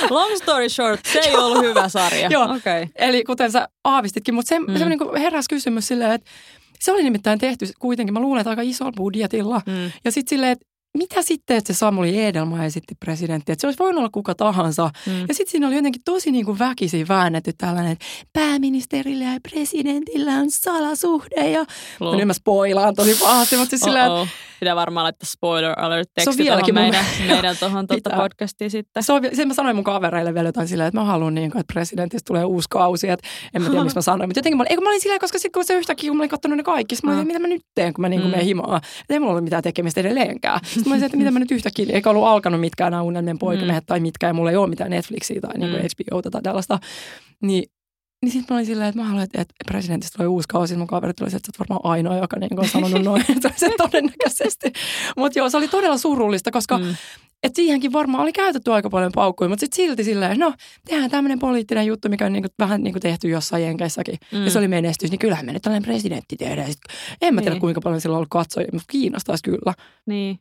[0.09, 2.27] Long story short, se ei ollut hyvä sarja.
[2.29, 2.43] Joo.
[2.43, 2.87] Okay.
[2.95, 4.77] Eli kuten sä aavistitkin, mutta se, mm.
[4.77, 6.31] se niin heräsi kysymys silleen, että
[6.79, 9.61] se oli nimittäin tehty kuitenkin, mä luulen, että aika isolla budjetilla.
[9.65, 9.91] Mm.
[10.05, 10.65] Ja sitten silleen, että
[10.97, 14.89] mitä sitten, että se Samuli Edelma esitti presidentti, että se olisi voinut olla kuka tahansa.
[15.07, 15.19] Mm.
[15.27, 20.31] Ja sitten siinä oli jotenkin tosi niin kuin väkisin väännetty tällainen, että pääministerillä ja presidentillä
[20.31, 21.49] on salasuhde.
[21.49, 21.65] Ja
[21.99, 24.27] no, nyt mä spoilaan tosi pahasti, mutta siis silleen, että.
[24.59, 27.33] Pitää varmaan laittaa spoiler alert teksti vieläkin tuohon mun meidän, mielestä.
[27.33, 29.03] meidän tuohon tuota podcastiin sitten.
[29.03, 31.59] se on, sen mä sanoin mun kavereille vielä jotain silleen, että mä haluan niin kuin,
[31.59, 33.09] että presidentistä tulee uusi kausi.
[33.09, 34.29] Että en mä tiedä, miksi mä sanoin.
[34.29, 36.29] Mutta jotenkin mä, olin- mä olin silleen, koska sitten kun se yhtäkkiä, kun mä olin
[36.29, 37.27] katsonut ne kaikki, mä olin, Mm.
[37.27, 38.31] mitä mä nyt teen, kun mä niin kuin Mm.
[38.31, 38.77] menen himaan.
[39.01, 40.59] Että ei mulla ollut mitään tekemistä edelleenkään.
[40.81, 43.85] Sitten mä olin, että mitä mä nyt yhtäkkiä, eikä ollut alkanut mitkään nämä unelmien poikamiehet
[43.85, 45.87] tai mitkään, ja mulla ei ole mitään Netflixiä tai niin kuin Mm.
[46.11, 46.79] HBOta tai tällaista.
[47.41, 47.63] Niin
[48.25, 50.75] niin sitten mä olin silleen, että mä haluan, että, presidentistä tulee uusi kausi.
[50.77, 53.23] Mun kaverit se, että sä oot varmaan ainoa, joka niin on sanonut noin.
[53.55, 54.71] se todennäköisesti.
[55.17, 56.95] Mutta joo, se oli todella surullista, koska Mm.
[57.43, 60.53] et siihenkin varmaan oli käytetty aika paljon paukkuja, mutta sitten silti silleen, no
[60.87, 64.15] tehdään tämmöinen poliittinen juttu, mikä on niinku, vähän niinku tehty jossain jenkeissäkin.
[64.31, 64.37] Mm.
[64.37, 64.45] Mm.
[64.45, 66.67] Ja se oli menestys, niin kyllähän me nyt tällainen presidentti tehdään.
[66.67, 66.79] Sit,
[67.21, 67.61] en mä tiedä, Niin.
[67.61, 69.73] kuinka paljon sillä on ollut katsojia, mutta kiinnostaisi kyllä.
[70.05, 70.39] Niin.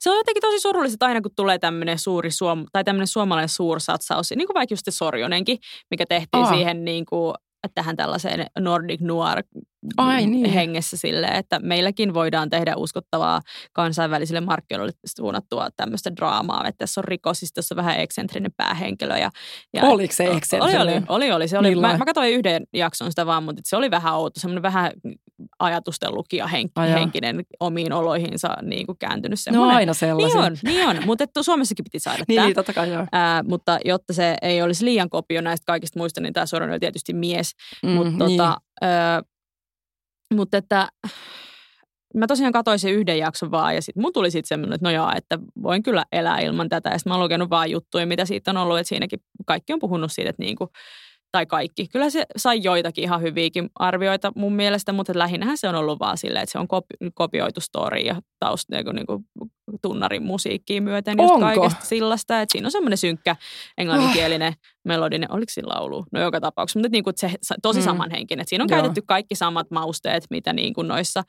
[0.00, 4.30] Se on jotenkin tosi surullista, aina kun tulee tämmöinen suuri suom- tai tämmöinen suomalainen suursatsaus,
[4.30, 5.58] niin kuin vaikka just se Sorjonenkin,
[5.90, 6.54] mikä tehtiin Aa.
[6.54, 7.34] siihen niin kuin,
[7.74, 9.42] tähän tällaiseen Nordic Noir
[9.96, 10.50] Ai niin.
[10.52, 13.40] hengessä silleen, että meilläkin voidaan tehdä uskottavaa
[13.72, 19.18] kansainvälisille markkinoille suunnattua tämmöistä draamaa, että tässä on rikos, siis tässä on vähän eksentrinen päähenkilö.
[19.18, 19.30] Ja,
[19.74, 20.80] ja Oliko se Oli, eksentrinen?
[20.84, 21.48] oli, oli, oli.
[21.48, 24.62] Se oli, mä, mä katsoin yhden jakson sitä vaan, mutta se oli vähän outo, semmoinen
[24.62, 24.92] vähän
[25.58, 26.46] ajatusten lukija
[26.94, 29.76] henkinen omiin oloihinsa niin kuin kääntynyt No semmoinen.
[29.76, 30.40] aina niin sellaisia.
[30.40, 32.46] on, niin on, mutta Suomessakin piti saada Niin, tämä.
[32.46, 33.06] niin, totta kai joo.
[33.12, 36.78] Ää, mutta jotta se ei olisi liian kopio näistä kaikista muista, niin tämä Soron oli
[36.80, 37.52] tietysti mies.
[37.82, 38.38] Mm, Mutta niin.
[38.38, 38.86] tota, ö,
[40.32, 40.88] mut että
[42.14, 44.90] mä tosiaan katsoin sen yhden jakson vaan ja sitten mun tuli sitten semmoinen, että no
[44.90, 46.90] joo, että voin kyllä elää ilman tätä.
[46.90, 49.78] Ja sitten mä oon lukenut vaan juttuja, mitä siitä on ollut, että siinäkin kaikki on
[49.78, 50.68] puhunut siitä, että niinku,
[51.32, 51.88] tai kaikki.
[51.88, 56.18] Kyllä se sai joitakin ihan hyviäkin arvioita mun mielestä, mutta lähinnähän se on ollut vaan
[56.18, 59.24] silleen, että se on kopi- kopioitu story ja taust niinku, niinku
[59.82, 61.46] tunnarin musiikkiin myöten just Onko?
[61.46, 62.40] kaikesta sillasta.
[62.40, 63.36] Että siinä on semmoinen synkkä
[63.78, 64.52] englanninkielinen
[64.84, 66.04] melodinen, oliko siinä laulu?
[66.12, 67.30] No joka tapauksessa, mutta niin kuin se
[67.62, 67.84] tosi Mm.
[67.84, 68.42] samanhenkinen.
[68.42, 68.76] Et siinä on Joo.
[68.78, 71.22] käytetty kaikki samat mausteet, mitä niin kuin noissa,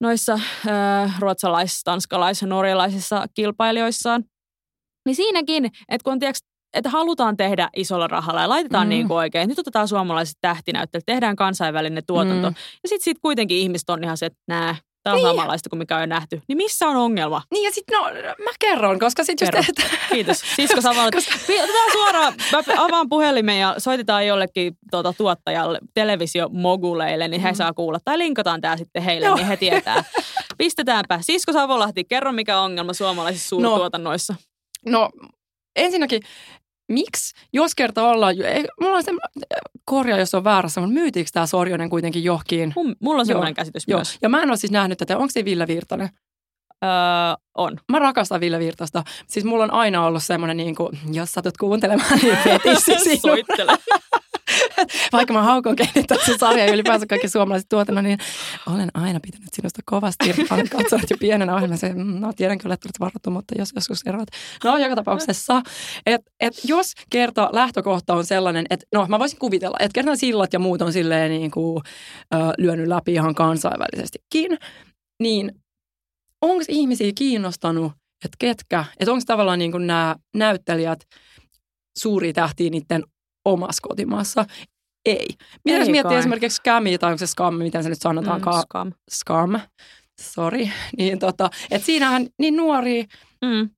[0.00, 0.32] noissa
[0.68, 4.24] äh, ruotsalais-, tanskalais- ja norjalaisissa kilpailijoissaan.
[5.06, 6.38] Niin siinäkin, että kun on tiiäks,
[6.74, 8.88] että halutaan tehdä isolla rahalla ja laitetaan Mm.
[8.88, 12.50] niin kuin oikein, nyt otetaan suomalaiset tähtinäyttelijät, tehdään kansainvälinen tuotanto.
[12.50, 12.56] Mm.
[12.82, 15.28] Ja sitten sit kuitenkin ihmiset on ihan se, että nää, tämä on Niin.
[15.28, 16.42] samanlaista kuin mikä on jo nähty.
[16.48, 17.42] Niin missä on ongelma?
[17.50, 18.04] Niin ja sitten no,
[18.44, 19.82] mä kerron, koska sitten just, että,
[20.12, 20.40] Kiitos.
[20.56, 21.06] Sisko Savola.
[21.06, 27.54] Otetaan suoraan, mä avaan puhelimen ja soitetaan jollekin tuota, tuottajalle, televisiomoguleille, niin he Mm.
[27.56, 27.98] saa kuulla.
[28.04, 29.36] Tai linkataan tämä sitten heille, Joo.
[29.36, 30.04] niin he tietää.
[30.58, 31.18] Pistetäänpä.
[31.22, 34.34] Sisko Savolahti, kerro mikä on ongelma suomalaisissa suurtuotannoissa.
[34.86, 35.10] no
[35.76, 36.22] ensinnäkin,
[36.88, 39.12] miksi, jos kerta ollaan, ei, mulla on se,
[39.84, 42.72] korjaa jos on väärässä, mutta myytiinkö tämä Sorjonen kuitenkin johonkin?
[42.76, 43.24] Mun, mulla on Joo.
[43.24, 44.18] sellainen käsitys Joo, myös.
[44.22, 46.08] ja mä en ole siis nähnyt tätä, onko se Ville Virtanen?
[46.84, 46.90] Öö,
[47.54, 47.80] on.
[47.92, 49.02] Mä rakastan Ville Virtasta.
[49.26, 53.20] Siis mulla on aina ollut semmoinen, niin kuin, jos satut kuuntelemaan, niin fetissi sinun.
[53.20, 53.72] Soittele.
[55.12, 58.18] Vaikka mä haukon kehittää sen sarjan ja ylipäänsä kaikki suomalaiset tuotannon, niin
[58.66, 60.34] olen aina pitänyt sinusta kovasti.
[60.50, 61.78] Olen katsonut jo pienenä ohjelman.
[61.78, 64.28] Se, no tiedän kyllä, että olet varattu, mutta jos joskus eroat.
[64.64, 65.62] No joka tapauksessa,
[66.06, 70.52] että et jos kerta lähtökohta on sellainen, että no mä voisin kuvitella, että kerran sillat
[70.52, 71.82] ja muut on silleen niin kuin,
[72.34, 74.58] ö, lyönyt läpi ihan kansainvälisestikin,
[75.22, 75.52] niin
[76.40, 77.92] onko ihmisiä kiinnostanut,
[78.24, 81.00] että ketkä, että onko tavallaan niin nämä näyttelijät
[81.98, 83.04] suuria tähtiä niiden
[83.44, 84.44] omassa kotimaassa?
[85.06, 85.26] Ei.
[85.64, 88.92] Mitä jos miettii esimerkiksi scamia tai onko se scam, miten se nyt sanotaankaan, Mm, scam.
[89.10, 89.60] scam,
[90.20, 93.04] sorry, niin tota, että siinähän niin nuoria,
[93.44, 93.68] Mm.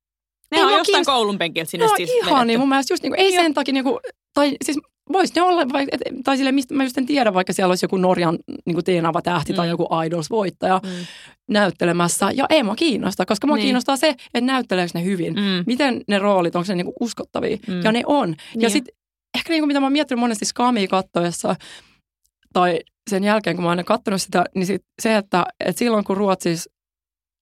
[0.50, 3.10] Ne on jostain kiinnosta- koulun penkiltä sinne no siis ihan niin mun mielestä just niin
[3.12, 3.42] kuin, ei Joo.
[3.42, 3.98] sen takia niin kuin,
[4.34, 4.78] tai siis
[5.12, 7.84] voisi ne olla, vai, et, tai sille, mistä mä just en tiedä, vaikka siellä olisi
[7.84, 9.56] joku Norjan niin kuin teenava tähti mm.
[9.56, 11.06] tai joku Idols-voittaja Mm.
[11.50, 12.30] näyttelemässä.
[12.34, 13.64] Ja ei mua kiinnosta, koska mua Niin.
[13.64, 15.34] kiinnostaa se, että näytteleekö ne hyvin.
[15.34, 15.64] Mm.
[15.66, 17.56] Miten ne roolit, onko ne niinku uskottavia?
[17.68, 17.82] Mm.
[17.84, 18.28] Ja ne on.
[18.28, 18.70] Ja Niin.
[18.70, 18.94] sitten
[19.36, 21.56] ehkä niinku, mitä mä oon miettinyt monesti Skamia kattoessa,
[22.52, 26.04] tai sen jälkeen, kun mä oon aina kattonut sitä, niin sit se, että, että silloin
[26.04, 26.70] kun Ruotsissa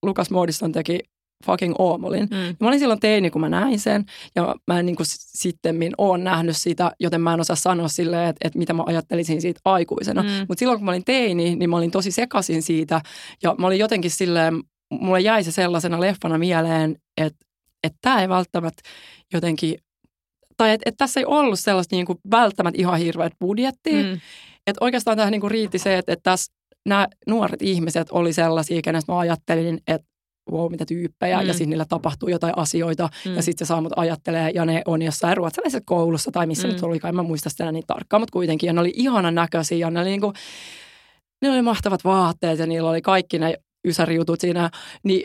[0.02, 1.00] Lukas Moodiston teki
[1.46, 2.56] fucking Oomolin, Mm.
[2.60, 4.04] Mä olin silloin teini, kun mä näin sen,
[4.34, 8.28] ja mä en niin kuin sittemmin oon nähnyt sitä, joten mä en osaa sanoa silleen,
[8.28, 10.22] että, että mitä mä ajattelisin siitä aikuisena.
[10.22, 10.28] Mm.
[10.28, 13.00] Mutta silloin, kun mä olin teini, niin mä olin tosi sekaisin siitä,
[13.42, 17.44] ja mä olin jotenkin silleen, mulle jäi se sellaisena leffana mieleen, että
[17.84, 18.82] että tämä ei välttämättä
[19.32, 19.78] jotenkin,
[20.56, 24.20] tai että että tässä ei ollut sellaista niin kuin välttämättä ihan hirveät budjettia, Mm.
[24.66, 26.52] että oikeastaan tähän niinku riitti se, että, että tässä
[26.88, 30.08] nämä nuoret ihmiset oli sellaisia, kenestä mä ajattelin, että
[30.50, 31.46] wow, mitä tyyppejä, mm.
[31.46, 33.34] ja sitten niillä tapahtuu jotain asioita, mm.
[33.34, 36.74] ja sitten se saa mut ajattelee, ja ne on jossain ruotsalaisessa koulussa, tai missä mm.
[36.74, 39.78] nyt oli, en mä muista sitä niin tarkkaan, mutta kuitenkin, ja ne oli ihanan näköisiä,
[39.78, 40.32] ja ne oli, niinku,
[41.42, 43.54] ne oli mahtavat vaatteet, ja niillä oli kaikki ne
[43.86, 44.70] ysärijutut siinä,
[45.04, 45.24] niin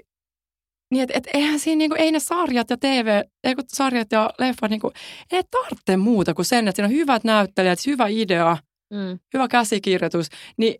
[0.91, 4.29] niin, että et, eihän siinä, niinku, ei ne sarjat ja TV, ei kun sarjat ja
[4.39, 4.91] leffat, niinku,
[5.31, 8.57] ei tarvitse muuta kuin sen, että siinä on hyvät näyttelijät, hyvä idea,
[8.93, 9.19] mm.
[9.33, 10.75] hyvä käsikirjoitus, niin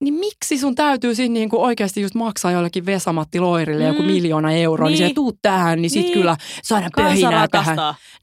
[0.00, 3.88] niin miksi sun täytyy siinä niinku oikeasti just maksaa jollekin Vesamatti Loirille mm.
[3.88, 6.12] joku miljoona euroa, niin, niin se tuu tähän, niin, sit niin.
[6.12, 7.76] kyllä saada pöhinää tähän.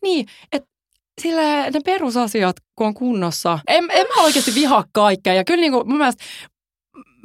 [0.04, 0.70] Niin, että
[1.22, 3.60] sillä ne perusasiat, kun on kunnossa.
[3.68, 5.34] En, en mä oikeasti vihaa kaikkea.
[5.34, 6.24] Ja kyllä niinku mun mielestä,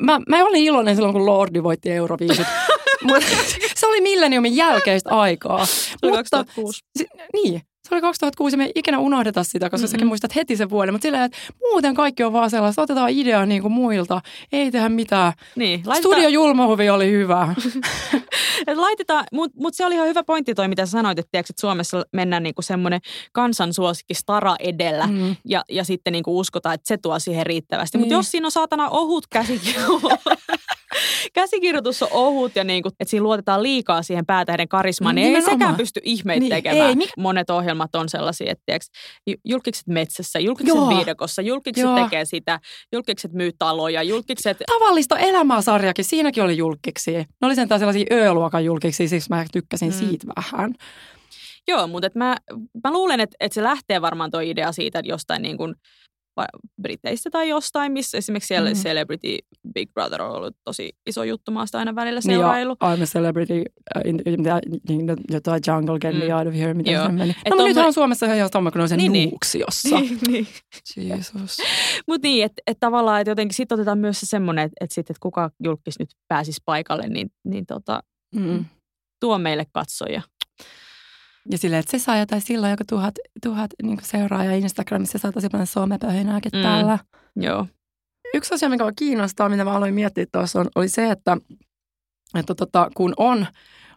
[0.02, 2.46] mä, mä olin iloinen silloin, kun Lordi voitti Euroviisut.
[3.02, 3.26] Mutta
[3.80, 5.66] se oli milleniumin jälkeistä aikaa.
[5.66, 6.80] Se oli 2006.
[6.98, 9.90] Si, niin, se oli 2006 ja me ei ikinä unohdeta sitä, koska mm-hmm.
[9.90, 10.94] säkin muistat heti sen vuoden.
[10.94, 14.20] Mutta silleen, että muuten kaikki on vaan sellaista, otetaan idea niin kuin muilta,
[14.52, 15.32] ei tehdä mitään.
[15.56, 16.14] Niin, laitetaan...
[16.14, 17.54] Studio Julmahuvi oli hyvä.
[18.74, 22.02] Laitetaan, mutta mut se oli ihan hyvä pointti toi, mitä sanoit, että, tiiäks, että Suomessa
[22.12, 23.00] mennään niinku semmoinen
[23.32, 25.36] kansansuosikki stara edellä mm.
[25.44, 27.98] ja, ja sitten niinku uskotaan, että se tuo siihen riittävästi.
[27.98, 28.02] Niin.
[28.02, 30.00] Mutta jos siinä on saatana ohut käsikirjoitus,
[31.34, 35.42] käsikirjoitus on ohut ja niinku, että siinä luotetaan liikaa siihen päätähden karismaan, niin, niin ei
[35.42, 36.88] sekään pysty ihmeitä niin, tekemään.
[36.88, 37.10] Ei, mik...
[37.16, 38.90] Monet ohjelmat on sellaisia, että tiiäks,
[39.44, 40.88] julkikset metsässä, julkikset Joo.
[40.88, 42.04] viidakossa, julkikset Joo.
[42.04, 42.60] tekee sitä,
[42.92, 44.56] julkikset myy taloja, julkikset...
[44.66, 47.12] Tavallista elämää sarjakin, siinäkin oli julkiksi.
[47.12, 49.98] Ne oli sentään sellaisia ööluokan julkiksi, siksi mä tykkäsin mm.
[49.98, 50.74] siitä vähän.
[51.68, 52.36] Joo, mutta et mä,
[52.84, 55.74] mä luulen, että, että se lähtee varmaan tuo idea siitä, että jostain niin kuin
[56.83, 58.76] Briteistä tai jostain, missä esimerkiksi siellä mm.
[58.76, 59.38] Celebrity
[59.74, 61.50] Big Brother on ollut tosi iso juttu.
[61.50, 62.76] Mä aina välillä seurailu.
[62.81, 63.55] Niin I'm a celebrity
[63.96, 64.40] uh, in, in,
[64.90, 66.35] in, in jotain jungle, get me mm.
[66.35, 67.07] out of here, Joo.
[67.07, 67.33] se meni.
[67.33, 70.00] No, mutta nythän on Suomessa ihan sama, kun on se niin, niin, nuuksiossa.
[70.00, 70.46] Niin, niin.
[70.96, 71.59] Jesus.
[72.09, 75.14] Mutta niin, että et tavallaan, että jotenkin sitten otetaan myös se semmoinen, että et sitten,
[75.14, 78.03] että kuka julkis nyt pääsisi paikalle, niin, niin tota,
[78.35, 78.64] mm.
[79.20, 80.22] tuo meille katsoja.
[81.50, 85.48] Ja silleen, että se saa jotain silloin joku tuhat, tuhat niin seuraajaa Instagramissa, saa tosi
[85.48, 86.62] paljon somepöhinääkin mm.
[86.62, 86.98] täällä.
[87.36, 87.66] Joo.
[88.34, 91.36] Yksi asia, mikä on kiinnostaa, mitä mä aloin miettiä tuossa, on, oli se, että,
[92.34, 93.46] että tota, kun on,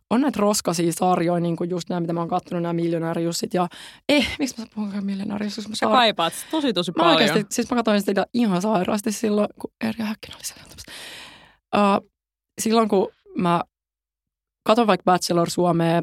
[0.09, 3.53] on näitä roskaisia sarjoja, niin kuin just nämä, mitä mä oon katsonut, nämä miljonäärijussit.
[3.53, 3.67] Ja
[4.09, 5.69] eh, miksi mä puhun miljonäärijussit?
[5.69, 7.11] Mä Sä kaipaat tosi tosi paljon.
[7.11, 10.63] Mä oikeasti, siis mä katsoin sitä ihan sairaasti silloin, kun Erja Häkkinen oli siellä.
[11.75, 12.09] Uh,
[12.61, 13.61] silloin, kun mä
[14.63, 16.01] katson vaikka Bachelor Suomea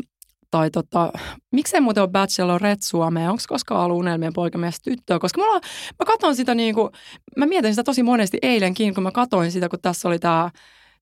[0.51, 1.13] tai tota,
[1.53, 5.61] miksei muuten ole Bachelorette Suomea, onko koskaan ollut unelmien poikamies tyttöä, koska mulla,
[5.99, 6.91] mä katson sitä niin kuin,
[7.37, 10.51] mä mietin sitä tosi monesti eilenkin, kun mä katoin sitä, kun tässä oli tämä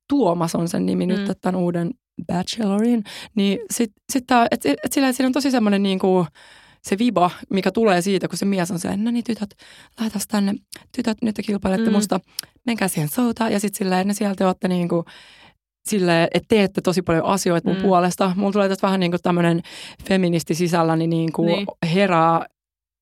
[0.08, 1.12] Tuomas on sen nimi mm.
[1.12, 1.90] nyt, tämän uuden
[2.26, 6.26] Bachelorin, niin sitten sit, et, et, et sillä, et siinä on tosi semmoinen niin kuin,
[6.82, 9.54] se viba, mikä tulee siitä, kun se mies on sellainen, no niin tytöt,
[10.00, 10.54] laitas tänne,
[10.96, 11.92] tytöt, nyt te kilpailette mm.
[11.92, 12.20] musta,
[12.66, 15.04] menkää siihen soutaan, ja sitten silleen, ne sieltä olette niin kuin,
[15.88, 17.82] sille, että teette tosi paljon asioita mun mm.
[17.82, 18.32] puolesta.
[18.36, 19.62] Mulla tulee tästä vähän niin kuin tämmöinen
[20.08, 21.66] feministi sisälläni niin kuin niin.
[21.92, 22.46] herää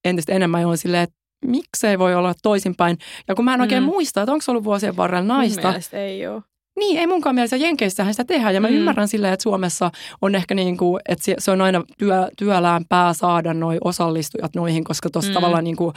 [0.04, 2.98] entistä enemmän ja on silleen, että miksei voi olla toisinpäin.
[3.28, 3.86] Ja kun mä en oikein mm.
[3.86, 5.72] muista, että onko se ollut vuosien varrella naista.
[5.72, 6.42] Mun ei ole.
[6.78, 8.54] Niin, ei munkaan mielestä Jenkeissähän sitä tehdään.
[8.54, 8.74] Ja mä mm.
[8.74, 9.90] ymmärrän silleen, että Suomessa
[10.22, 14.84] on ehkä niin kuin, että se on aina työ, työlään pää saada noi osallistujat noihin,
[14.84, 15.34] koska tuossa mm.
[15.34, 15.88] tavallaan niin kuin,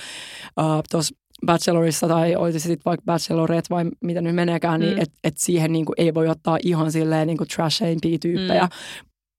[0.59, 1.15] uh, tuossa
[1.45, 4.95] Bachelorissa tai olisi sitten vaikka Bachelorette vai mitä nyt meneekään, niin mm.
[4.95, 7.47] niin että et siihen niin kuin ei voi ottaa ihan silleen niin kuin
[8.21, 8.63] tyyppejä.
[8.63, 8.69] Mm.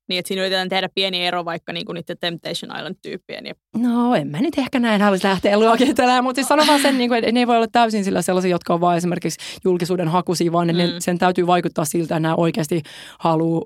[0.08, 3.46] Niin, että siinä yritetään tehdä pieni ero vaikka niin kuin niiden Temptation Island-tyyppien.
[3.46, 3.54] Ja...
[3.76, 7.10] No, en mä nyt ehkä näin haluaisi lähteä luokitelemaan, mutta siis sanon vaan sen, niin
[7.10, 10.52] kuin, että ne ei voi olla täysin sillä sellaisia, jotka on vain esimerkiksi julkisuuden hakusia,
[10.52, 10.76] vaan mm.
[10.76, 12.82] ne, sen täytyy vaikuttaa siltä, että nämä oikeasti
[13.18, 13.64] haluaa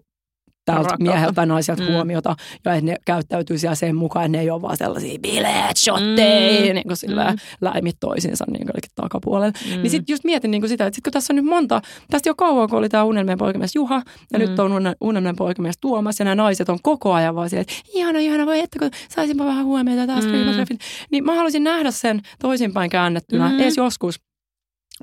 [0.65, 1.93] tältä mieheltä naiselta mm.
[1.93, 5.77] huomiota ja että ne käyttäytyy siellä sen mukaan, että ne ei ole vaan sellaisia bileet,
[5.77, 6.75] shotteja, mm.
[6.75, 7.39] niin kuin sillä mm.
[7.61, 9.53] läimit toisiinsa niin kuin takapuolella.
[9.71, 9.83] Mm.
[9.83, 12.29] Niin sitten just mietin niin kuin sitä, että sit kun tässä on nyt monta, tästä
[12.29, 14.45] jo kauan kun oli tämä unelmien poikamies Juha ja mm.
[14.45, 18.19] nyt on unelmien poikamies Tuomas ja nämä naiset on koko ajan vaan siellä, että ihana,
[18.19, 20.79] ihana, voi että kun saisinpa vähän huomiota taas mm.
[21.11, 23.61] Niin mä haluaisin nähdä sen toisinpäin käännettynä, mm.
[23.61, 24.21] edes joskus.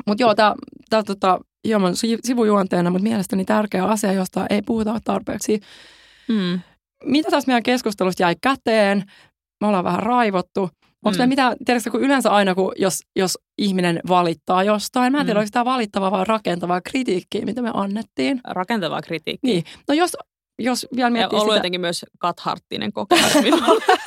[0.08, 1.94] Mutta joo, tämä tota, hieman
[2.24, 5.60] sivujuonteena, mutta mielestäni tärkeä asia, josta ei puhuta tarpeeksi.
[6.28, 6.60] Mm.
[7.06, 9.04] Mitä tässä meidän keskustelusta jäi käteen?
[9.62, 10.70] Me ollaan vähän raivottu.
[11.06, 11.30] Onko mm.
[11.30, 15.42] mitä, tiedätkö, kun yleensä aina, kun jos, jos ihminen valittaa jostain, mä en tiedä, mm.
[15.42, 18.42] onko tämä valittavaa vai rakentavaa kritiikkiä, mitä me annettiin.
[18.44, 19.54] Rakentavaa kritiikkiä.
[19.54, 19.64] Niin.
[19.88, 20.18] No jos,
[20.60, 21.60] jos vielä miettii ja ollut sitä...
[21.60, 23.34] jotenkin myös katharttinen kokemus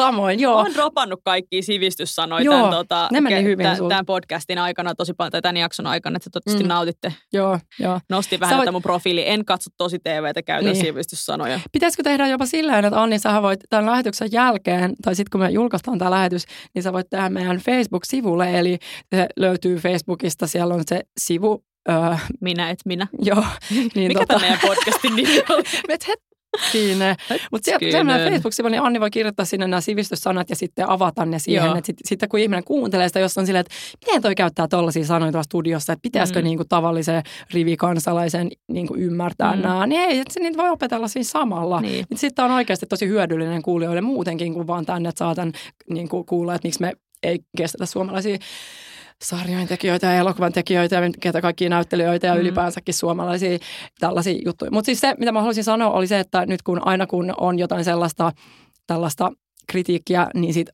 [0.00, 0.58] Samoin, joo.
[0.60, 5.14] Olen dropannut kaikki sivistyssanoja Joo, tämän, tota, ne meni hyvin tämän, tämän podcastin aikana tosi
[5.14, 6.68] paljon, tai tämän jakson aikana, että toivottavasti Mm.
[6.68, 7.12] nautitte.
[7.32, 8.00] Joo, joo.
[8.10, 8.72] Nostin vähän voit...
[8.72, 9.28] mun profiili.
[9.28, 10.84] En katso tosi TVtä, käytän Niin.
[10.84, 11.60] sivistyssanoja.
[11.72, 15.50] Pitäisikö tehdä jopa silleen, että Anni, sä voit tämän lähetyksen jälkeen, tai sitten kun me
[15.50, 18.78] julkaistaan tämä lähetys, niin sä voit tehdä meidän Facebook-sivulle, eli
[19.14, 21.96] se löytyy Facebookista, siellä on se sivu, öö,
[22.40, 23.06] Minä et minä.
[23.22, 23.44] joo.
[23.94, 25.62] Niin Mikä tämä meidän podcastin nimi oli?
[25.88, 26.06] Et
[26.64, 27.16] hetkinen.
[27.52, 27.70] Mutta
[28.04, 31.76] meidän Facebook-sivulla, niin Anni voi kirjoittaa sinne nämä sivistyssanat ja sitten avata ne siihen.
[31.76, 33.74] Että sit, sitten kun ihminen kuuntelee sitä, jos on silleen, että
[34.06, 36.44] miten toi käyttää tollaisia sanoja tuossa studiossa, että pitäisikö Mm.
[36.44, 37.22] niinku tavalliseen
[37.54, 39.62] rivikansalaisen niinku ymmärtää Mm.
[39.62, 41.80] nämä, niin ei, että se niitä voi opetella siinä samalla.
[41.80, 42.06] Niin.
[42.10, 45.52] Niin sitten on oikeasti tosi hyödyllinen kuulijoille muutenkin kuin vaan tänne, että saatan
[45.90, 46.92] niin kuin kuulla, että miksi me
[47.22, 48.38] ei kestetä suomalaisia
[49.24, 52.40] sarjojen tekijöitä ja elokuvan tekijöitä ja ketä kaikkia näyttelijöitä ja Mm.
[52.40, 53.58] ylipäänsäkin suomalaisia
[54.00, 54.70] tällaisia juttuja.
[54.70, 57.58] Mutta siis se, mitä mä haluaisin sanoa, oli se, että nyt kun aina kun on
[57.58, 58.32] jotain sellaista
[58.86, 59.32] tällaista
[59.68, 60.68] kritiikkiä, niin sit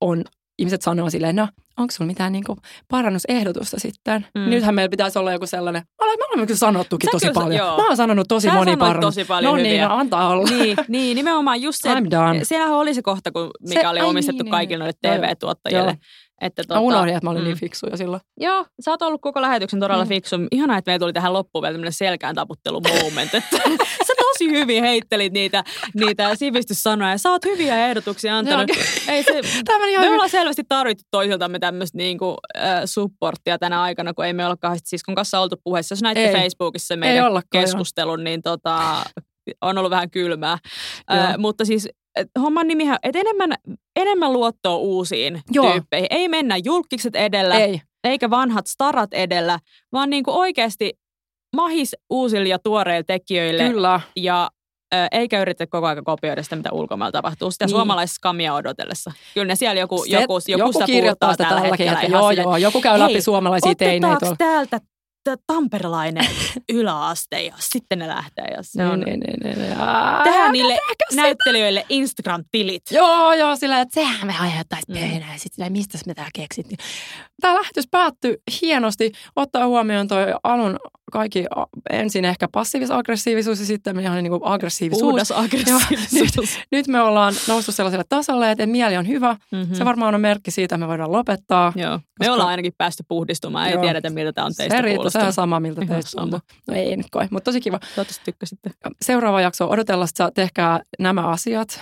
[0.00, 0.24] on,
[0.58, 2.56] ihmiset sanoo silleen, no onko sulla mitään niinku
[2.88, 4.26] parannusehdotusta sitten?
[4.34, 4.50] Mm.
[4.50, 7.66] Nythän meillä pitäisi olla joku sellainen, me olemme kyllä sanottukin Sä tosi kyllä paljon.
[7.66, 7.76] joo.
[7.76, 9.14] Mä oon sanonut tosi Sä moni parannus.
[9.14, 9.70] tosi paljon no hyviä.
[9.72, 10.44] niin, no antaa olla.
[10.50, 11.90] niin, niin, nimenomaan just se,
[12.42, 15.12] siellähän oli se kohta, kun, mikä Se- oli omistettu niin, kaikille noille niin.
[15.14, 15.80] Joo, TV-tuottajille.
[15.90, 15.94] joo.
[16.40, 17.46] Että Mä unohdin, että mä olin mm.
[17.46, 18.20] niin fiksu jo silloin.
[18.40, 20.08] Joo, sä oot ollut koko lähetyksen todella Mm.
[20.08, 20.36] fiksu.
[20.50, 23.30] Ihanaa, että meillä tuli tähän loppuun vielä tämmöinen selkään taputtelu moment.
[24.06, 27.18] Sä tosi hyvin heittelit niitä, niitä sivistyssanoja.
[27.18, 28.70] Sä oot hyviä ehdotuksia antanut.
[29.08, 29.32] Ei se,
[29.64, 30.12] Tämä ihan me hyvin.
[30.12, 34.88] ollaan selvästi tarvittu toisiltamme tämmöistä niinku, äh, supporttia tänä aikana, kun ei me olla kahdesti
[34.88, 35.92] siskon kanssa oltu puheessa.
[35.92, 36.34] Jos näitte Ei.
[36.34, 39.02] Facebookissa Ei meidän keskustelun, niin tota,
[39.60, 40.58] on ollut vähän kylmää.
[41.10, 41.18] Joo.
[41.20, 41.88] Äh, mutta siis
[42.40, 43.54] homman nimihän, että enemmän,
[43.96, 45.72] enemmän luottoa uusiin Joo.
[45.72, 46.06] tyyppeihin.
[46.10, 47.80] Ei mennä julkikset edellä, Ei.
[48.04, 49.58] eikä vanhat starat edellä,
[49.92, 50.92] vaan niin kuin oikeasti
[51.56, 54.00] mahis uusille ja tuoreille tekijöille Kyllä.
[54.16, 54.50] ja
[55.12, 57.50] eikä yritä koko ajan kopioida sitä, mitä ulkomailla tapahtuu.
[57.50, 57.68] Sitä Niin.
[57.68, 57.76] niin.
[57.76, 59.12] suomalaista skamia odotellessa.
[59.34, 62.02] Kyllä ne siellä joku, Se- joku, joku, joku sitä kirjoittaa sitä tällä hetkellä.
[62.08, 62.56] Joo, joo.
[62.56, 64.80] Joku käy läpi suomalaisia teinejä Otetaanko täältä
[65.46, 66.26] tamperelainen
[66.72, 68.44] yläaste ja sitten ne lähtee.
[68.44, 69.80] Ja se on, Niin, niin, niin, niin.
[69.80, 70.78] Aa, tehdään niille
[71.14, 72.82] näyttelijöille Instagram-tilit.
[72.90, 74.98] Joo, joo, sillä että sehän me aiheuttaisi Mm.
[74.98, 75.32] pöhinää.
[75.32, 76.78] Ja sitten mistä me tää keksittiin.
[77.40, 80.76] Tämä lähetys päättyi hienosti, ottaa huomioon toi alun
[81.12, 81.44] kaikki
[81.90, 85.10] ensin ehkä passiivis-aggressiivisuus ja sitten ihan niin kuin aggressiivisuus.
[85.10, 86.58] Puhdas aggressiivisuus.
[86.72, 89.36] Nyt me ollaan noussut sellaiselle tasolle, että mieli on hyvä.
[89.52, 89.74] Mm-hmm.
[89.74, 91.72] Se varmaan on merkki siitä, että me voidaan lopettaa.
[91.76, 91.96] Joo.
[91.96, 93.66] Me Koska- ollaan ainakin päästy puhdistumaan.
[93.66, 93.82] Ei Joo.
[93.82, 95.34] tiedetä, miltä tämä on teistä se riittää, se on kuulostunut.
[95.34, 96.20] sama, miltä Ihan teistä.
[96.68, 97.78] No ei nyt koe, mutta tosi kiva.
[97.78, 98.70] Toivottavasti tykkäsitte.
[99.04, 101.80] Seuraava jakso odotella, että tehkää nämä asiat.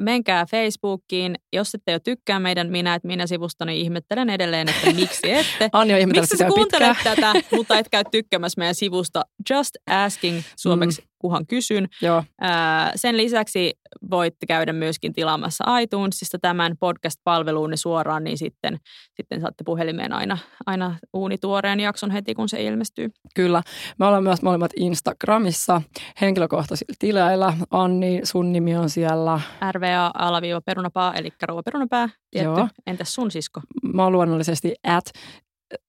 [0.00, 1.34] Menkää Facebookiin.
[1.52, 5.70] Jos ette jo tykkää meidän Minä et minä-sivusta, niin ihmettelen edelleen, että miksi ette.
[5.84, 11.08] Ihmetellyt Miksi sitä kuuntelet tätä, mutta et käy tykkäämässä meidän sivusta Just Asking suomeksi, mm.
[11.20, 11.88] Kuhan kysyn.
[12.02, 13.72] Joo, Ää, sen lisäksi
[14.10, 18.78] voitte käydä myöskin tilaamassa iTunesista tämän podcast-palveluun suoraan, niin sitten,
[19.14, 23.08] sitten saatte puhelimeen aina, aina uunituoreen jakson heti, kun se ilmestyy.
[23.34, 23.62] kyllä.
[23.98, 25.82] Me ollaan myös molemmat Instagramissa
[26.20, 27.56] henkilökohtaisilla tileillä.
[27.70, 29.40] Anni, sun nimi on siellä.
[29.72, 32.08] RVA alaviiva perunapaa, eli rouva perunapää.
[32.30, 32.60] Tietty.
[32.60, 32.68] Joo.
[32.86, 33.60] Entäs sun sisko?
[33.94, 35.04] Mä oon luonnollisesti at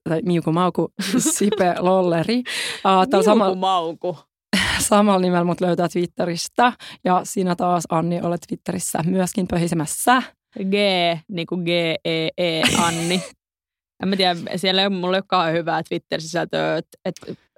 [0.09, 2.37] tai Miuku Mauku Sipe Lolleri.
[2.37, 4.17] Uh, samalla, mauku.
[4.81, 6.73] Samalla nimellä mut löytää Twitteristä.
[7.03, 10.21] Ja sinä taas, Anni, olet Twitterissä myöskin pöhisemässä.
[10.59, 10.73] G,
[11.27, 13.23] niin kuin G-E-E, Anni.
[14.03, 17.15] en mä tiedä, siellä ei ole, mulla ei ole kauhean hyvää Twitter-sisältöä, että et,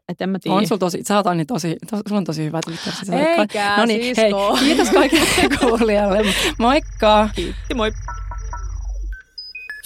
[0.10, 0.56] et en mä tiedä.
[0.58, 2.94] On sulla tosi, sä oot Anni tosi, tos, sulla on tosi hyvä Twitter.
[3.40, 4.58] Eikä, No niin, hei, sisko.
[4.60, 5.26] kiitos kaikille
[5.60, 6.22] kuulijalle.
[6.60, 7.30] Moikka!
[7.36, 7.92] Kiitti, moi.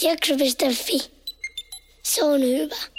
[0.01, 1.11] Jakso.fi.
[2.03, 2.96] Se on hyvä.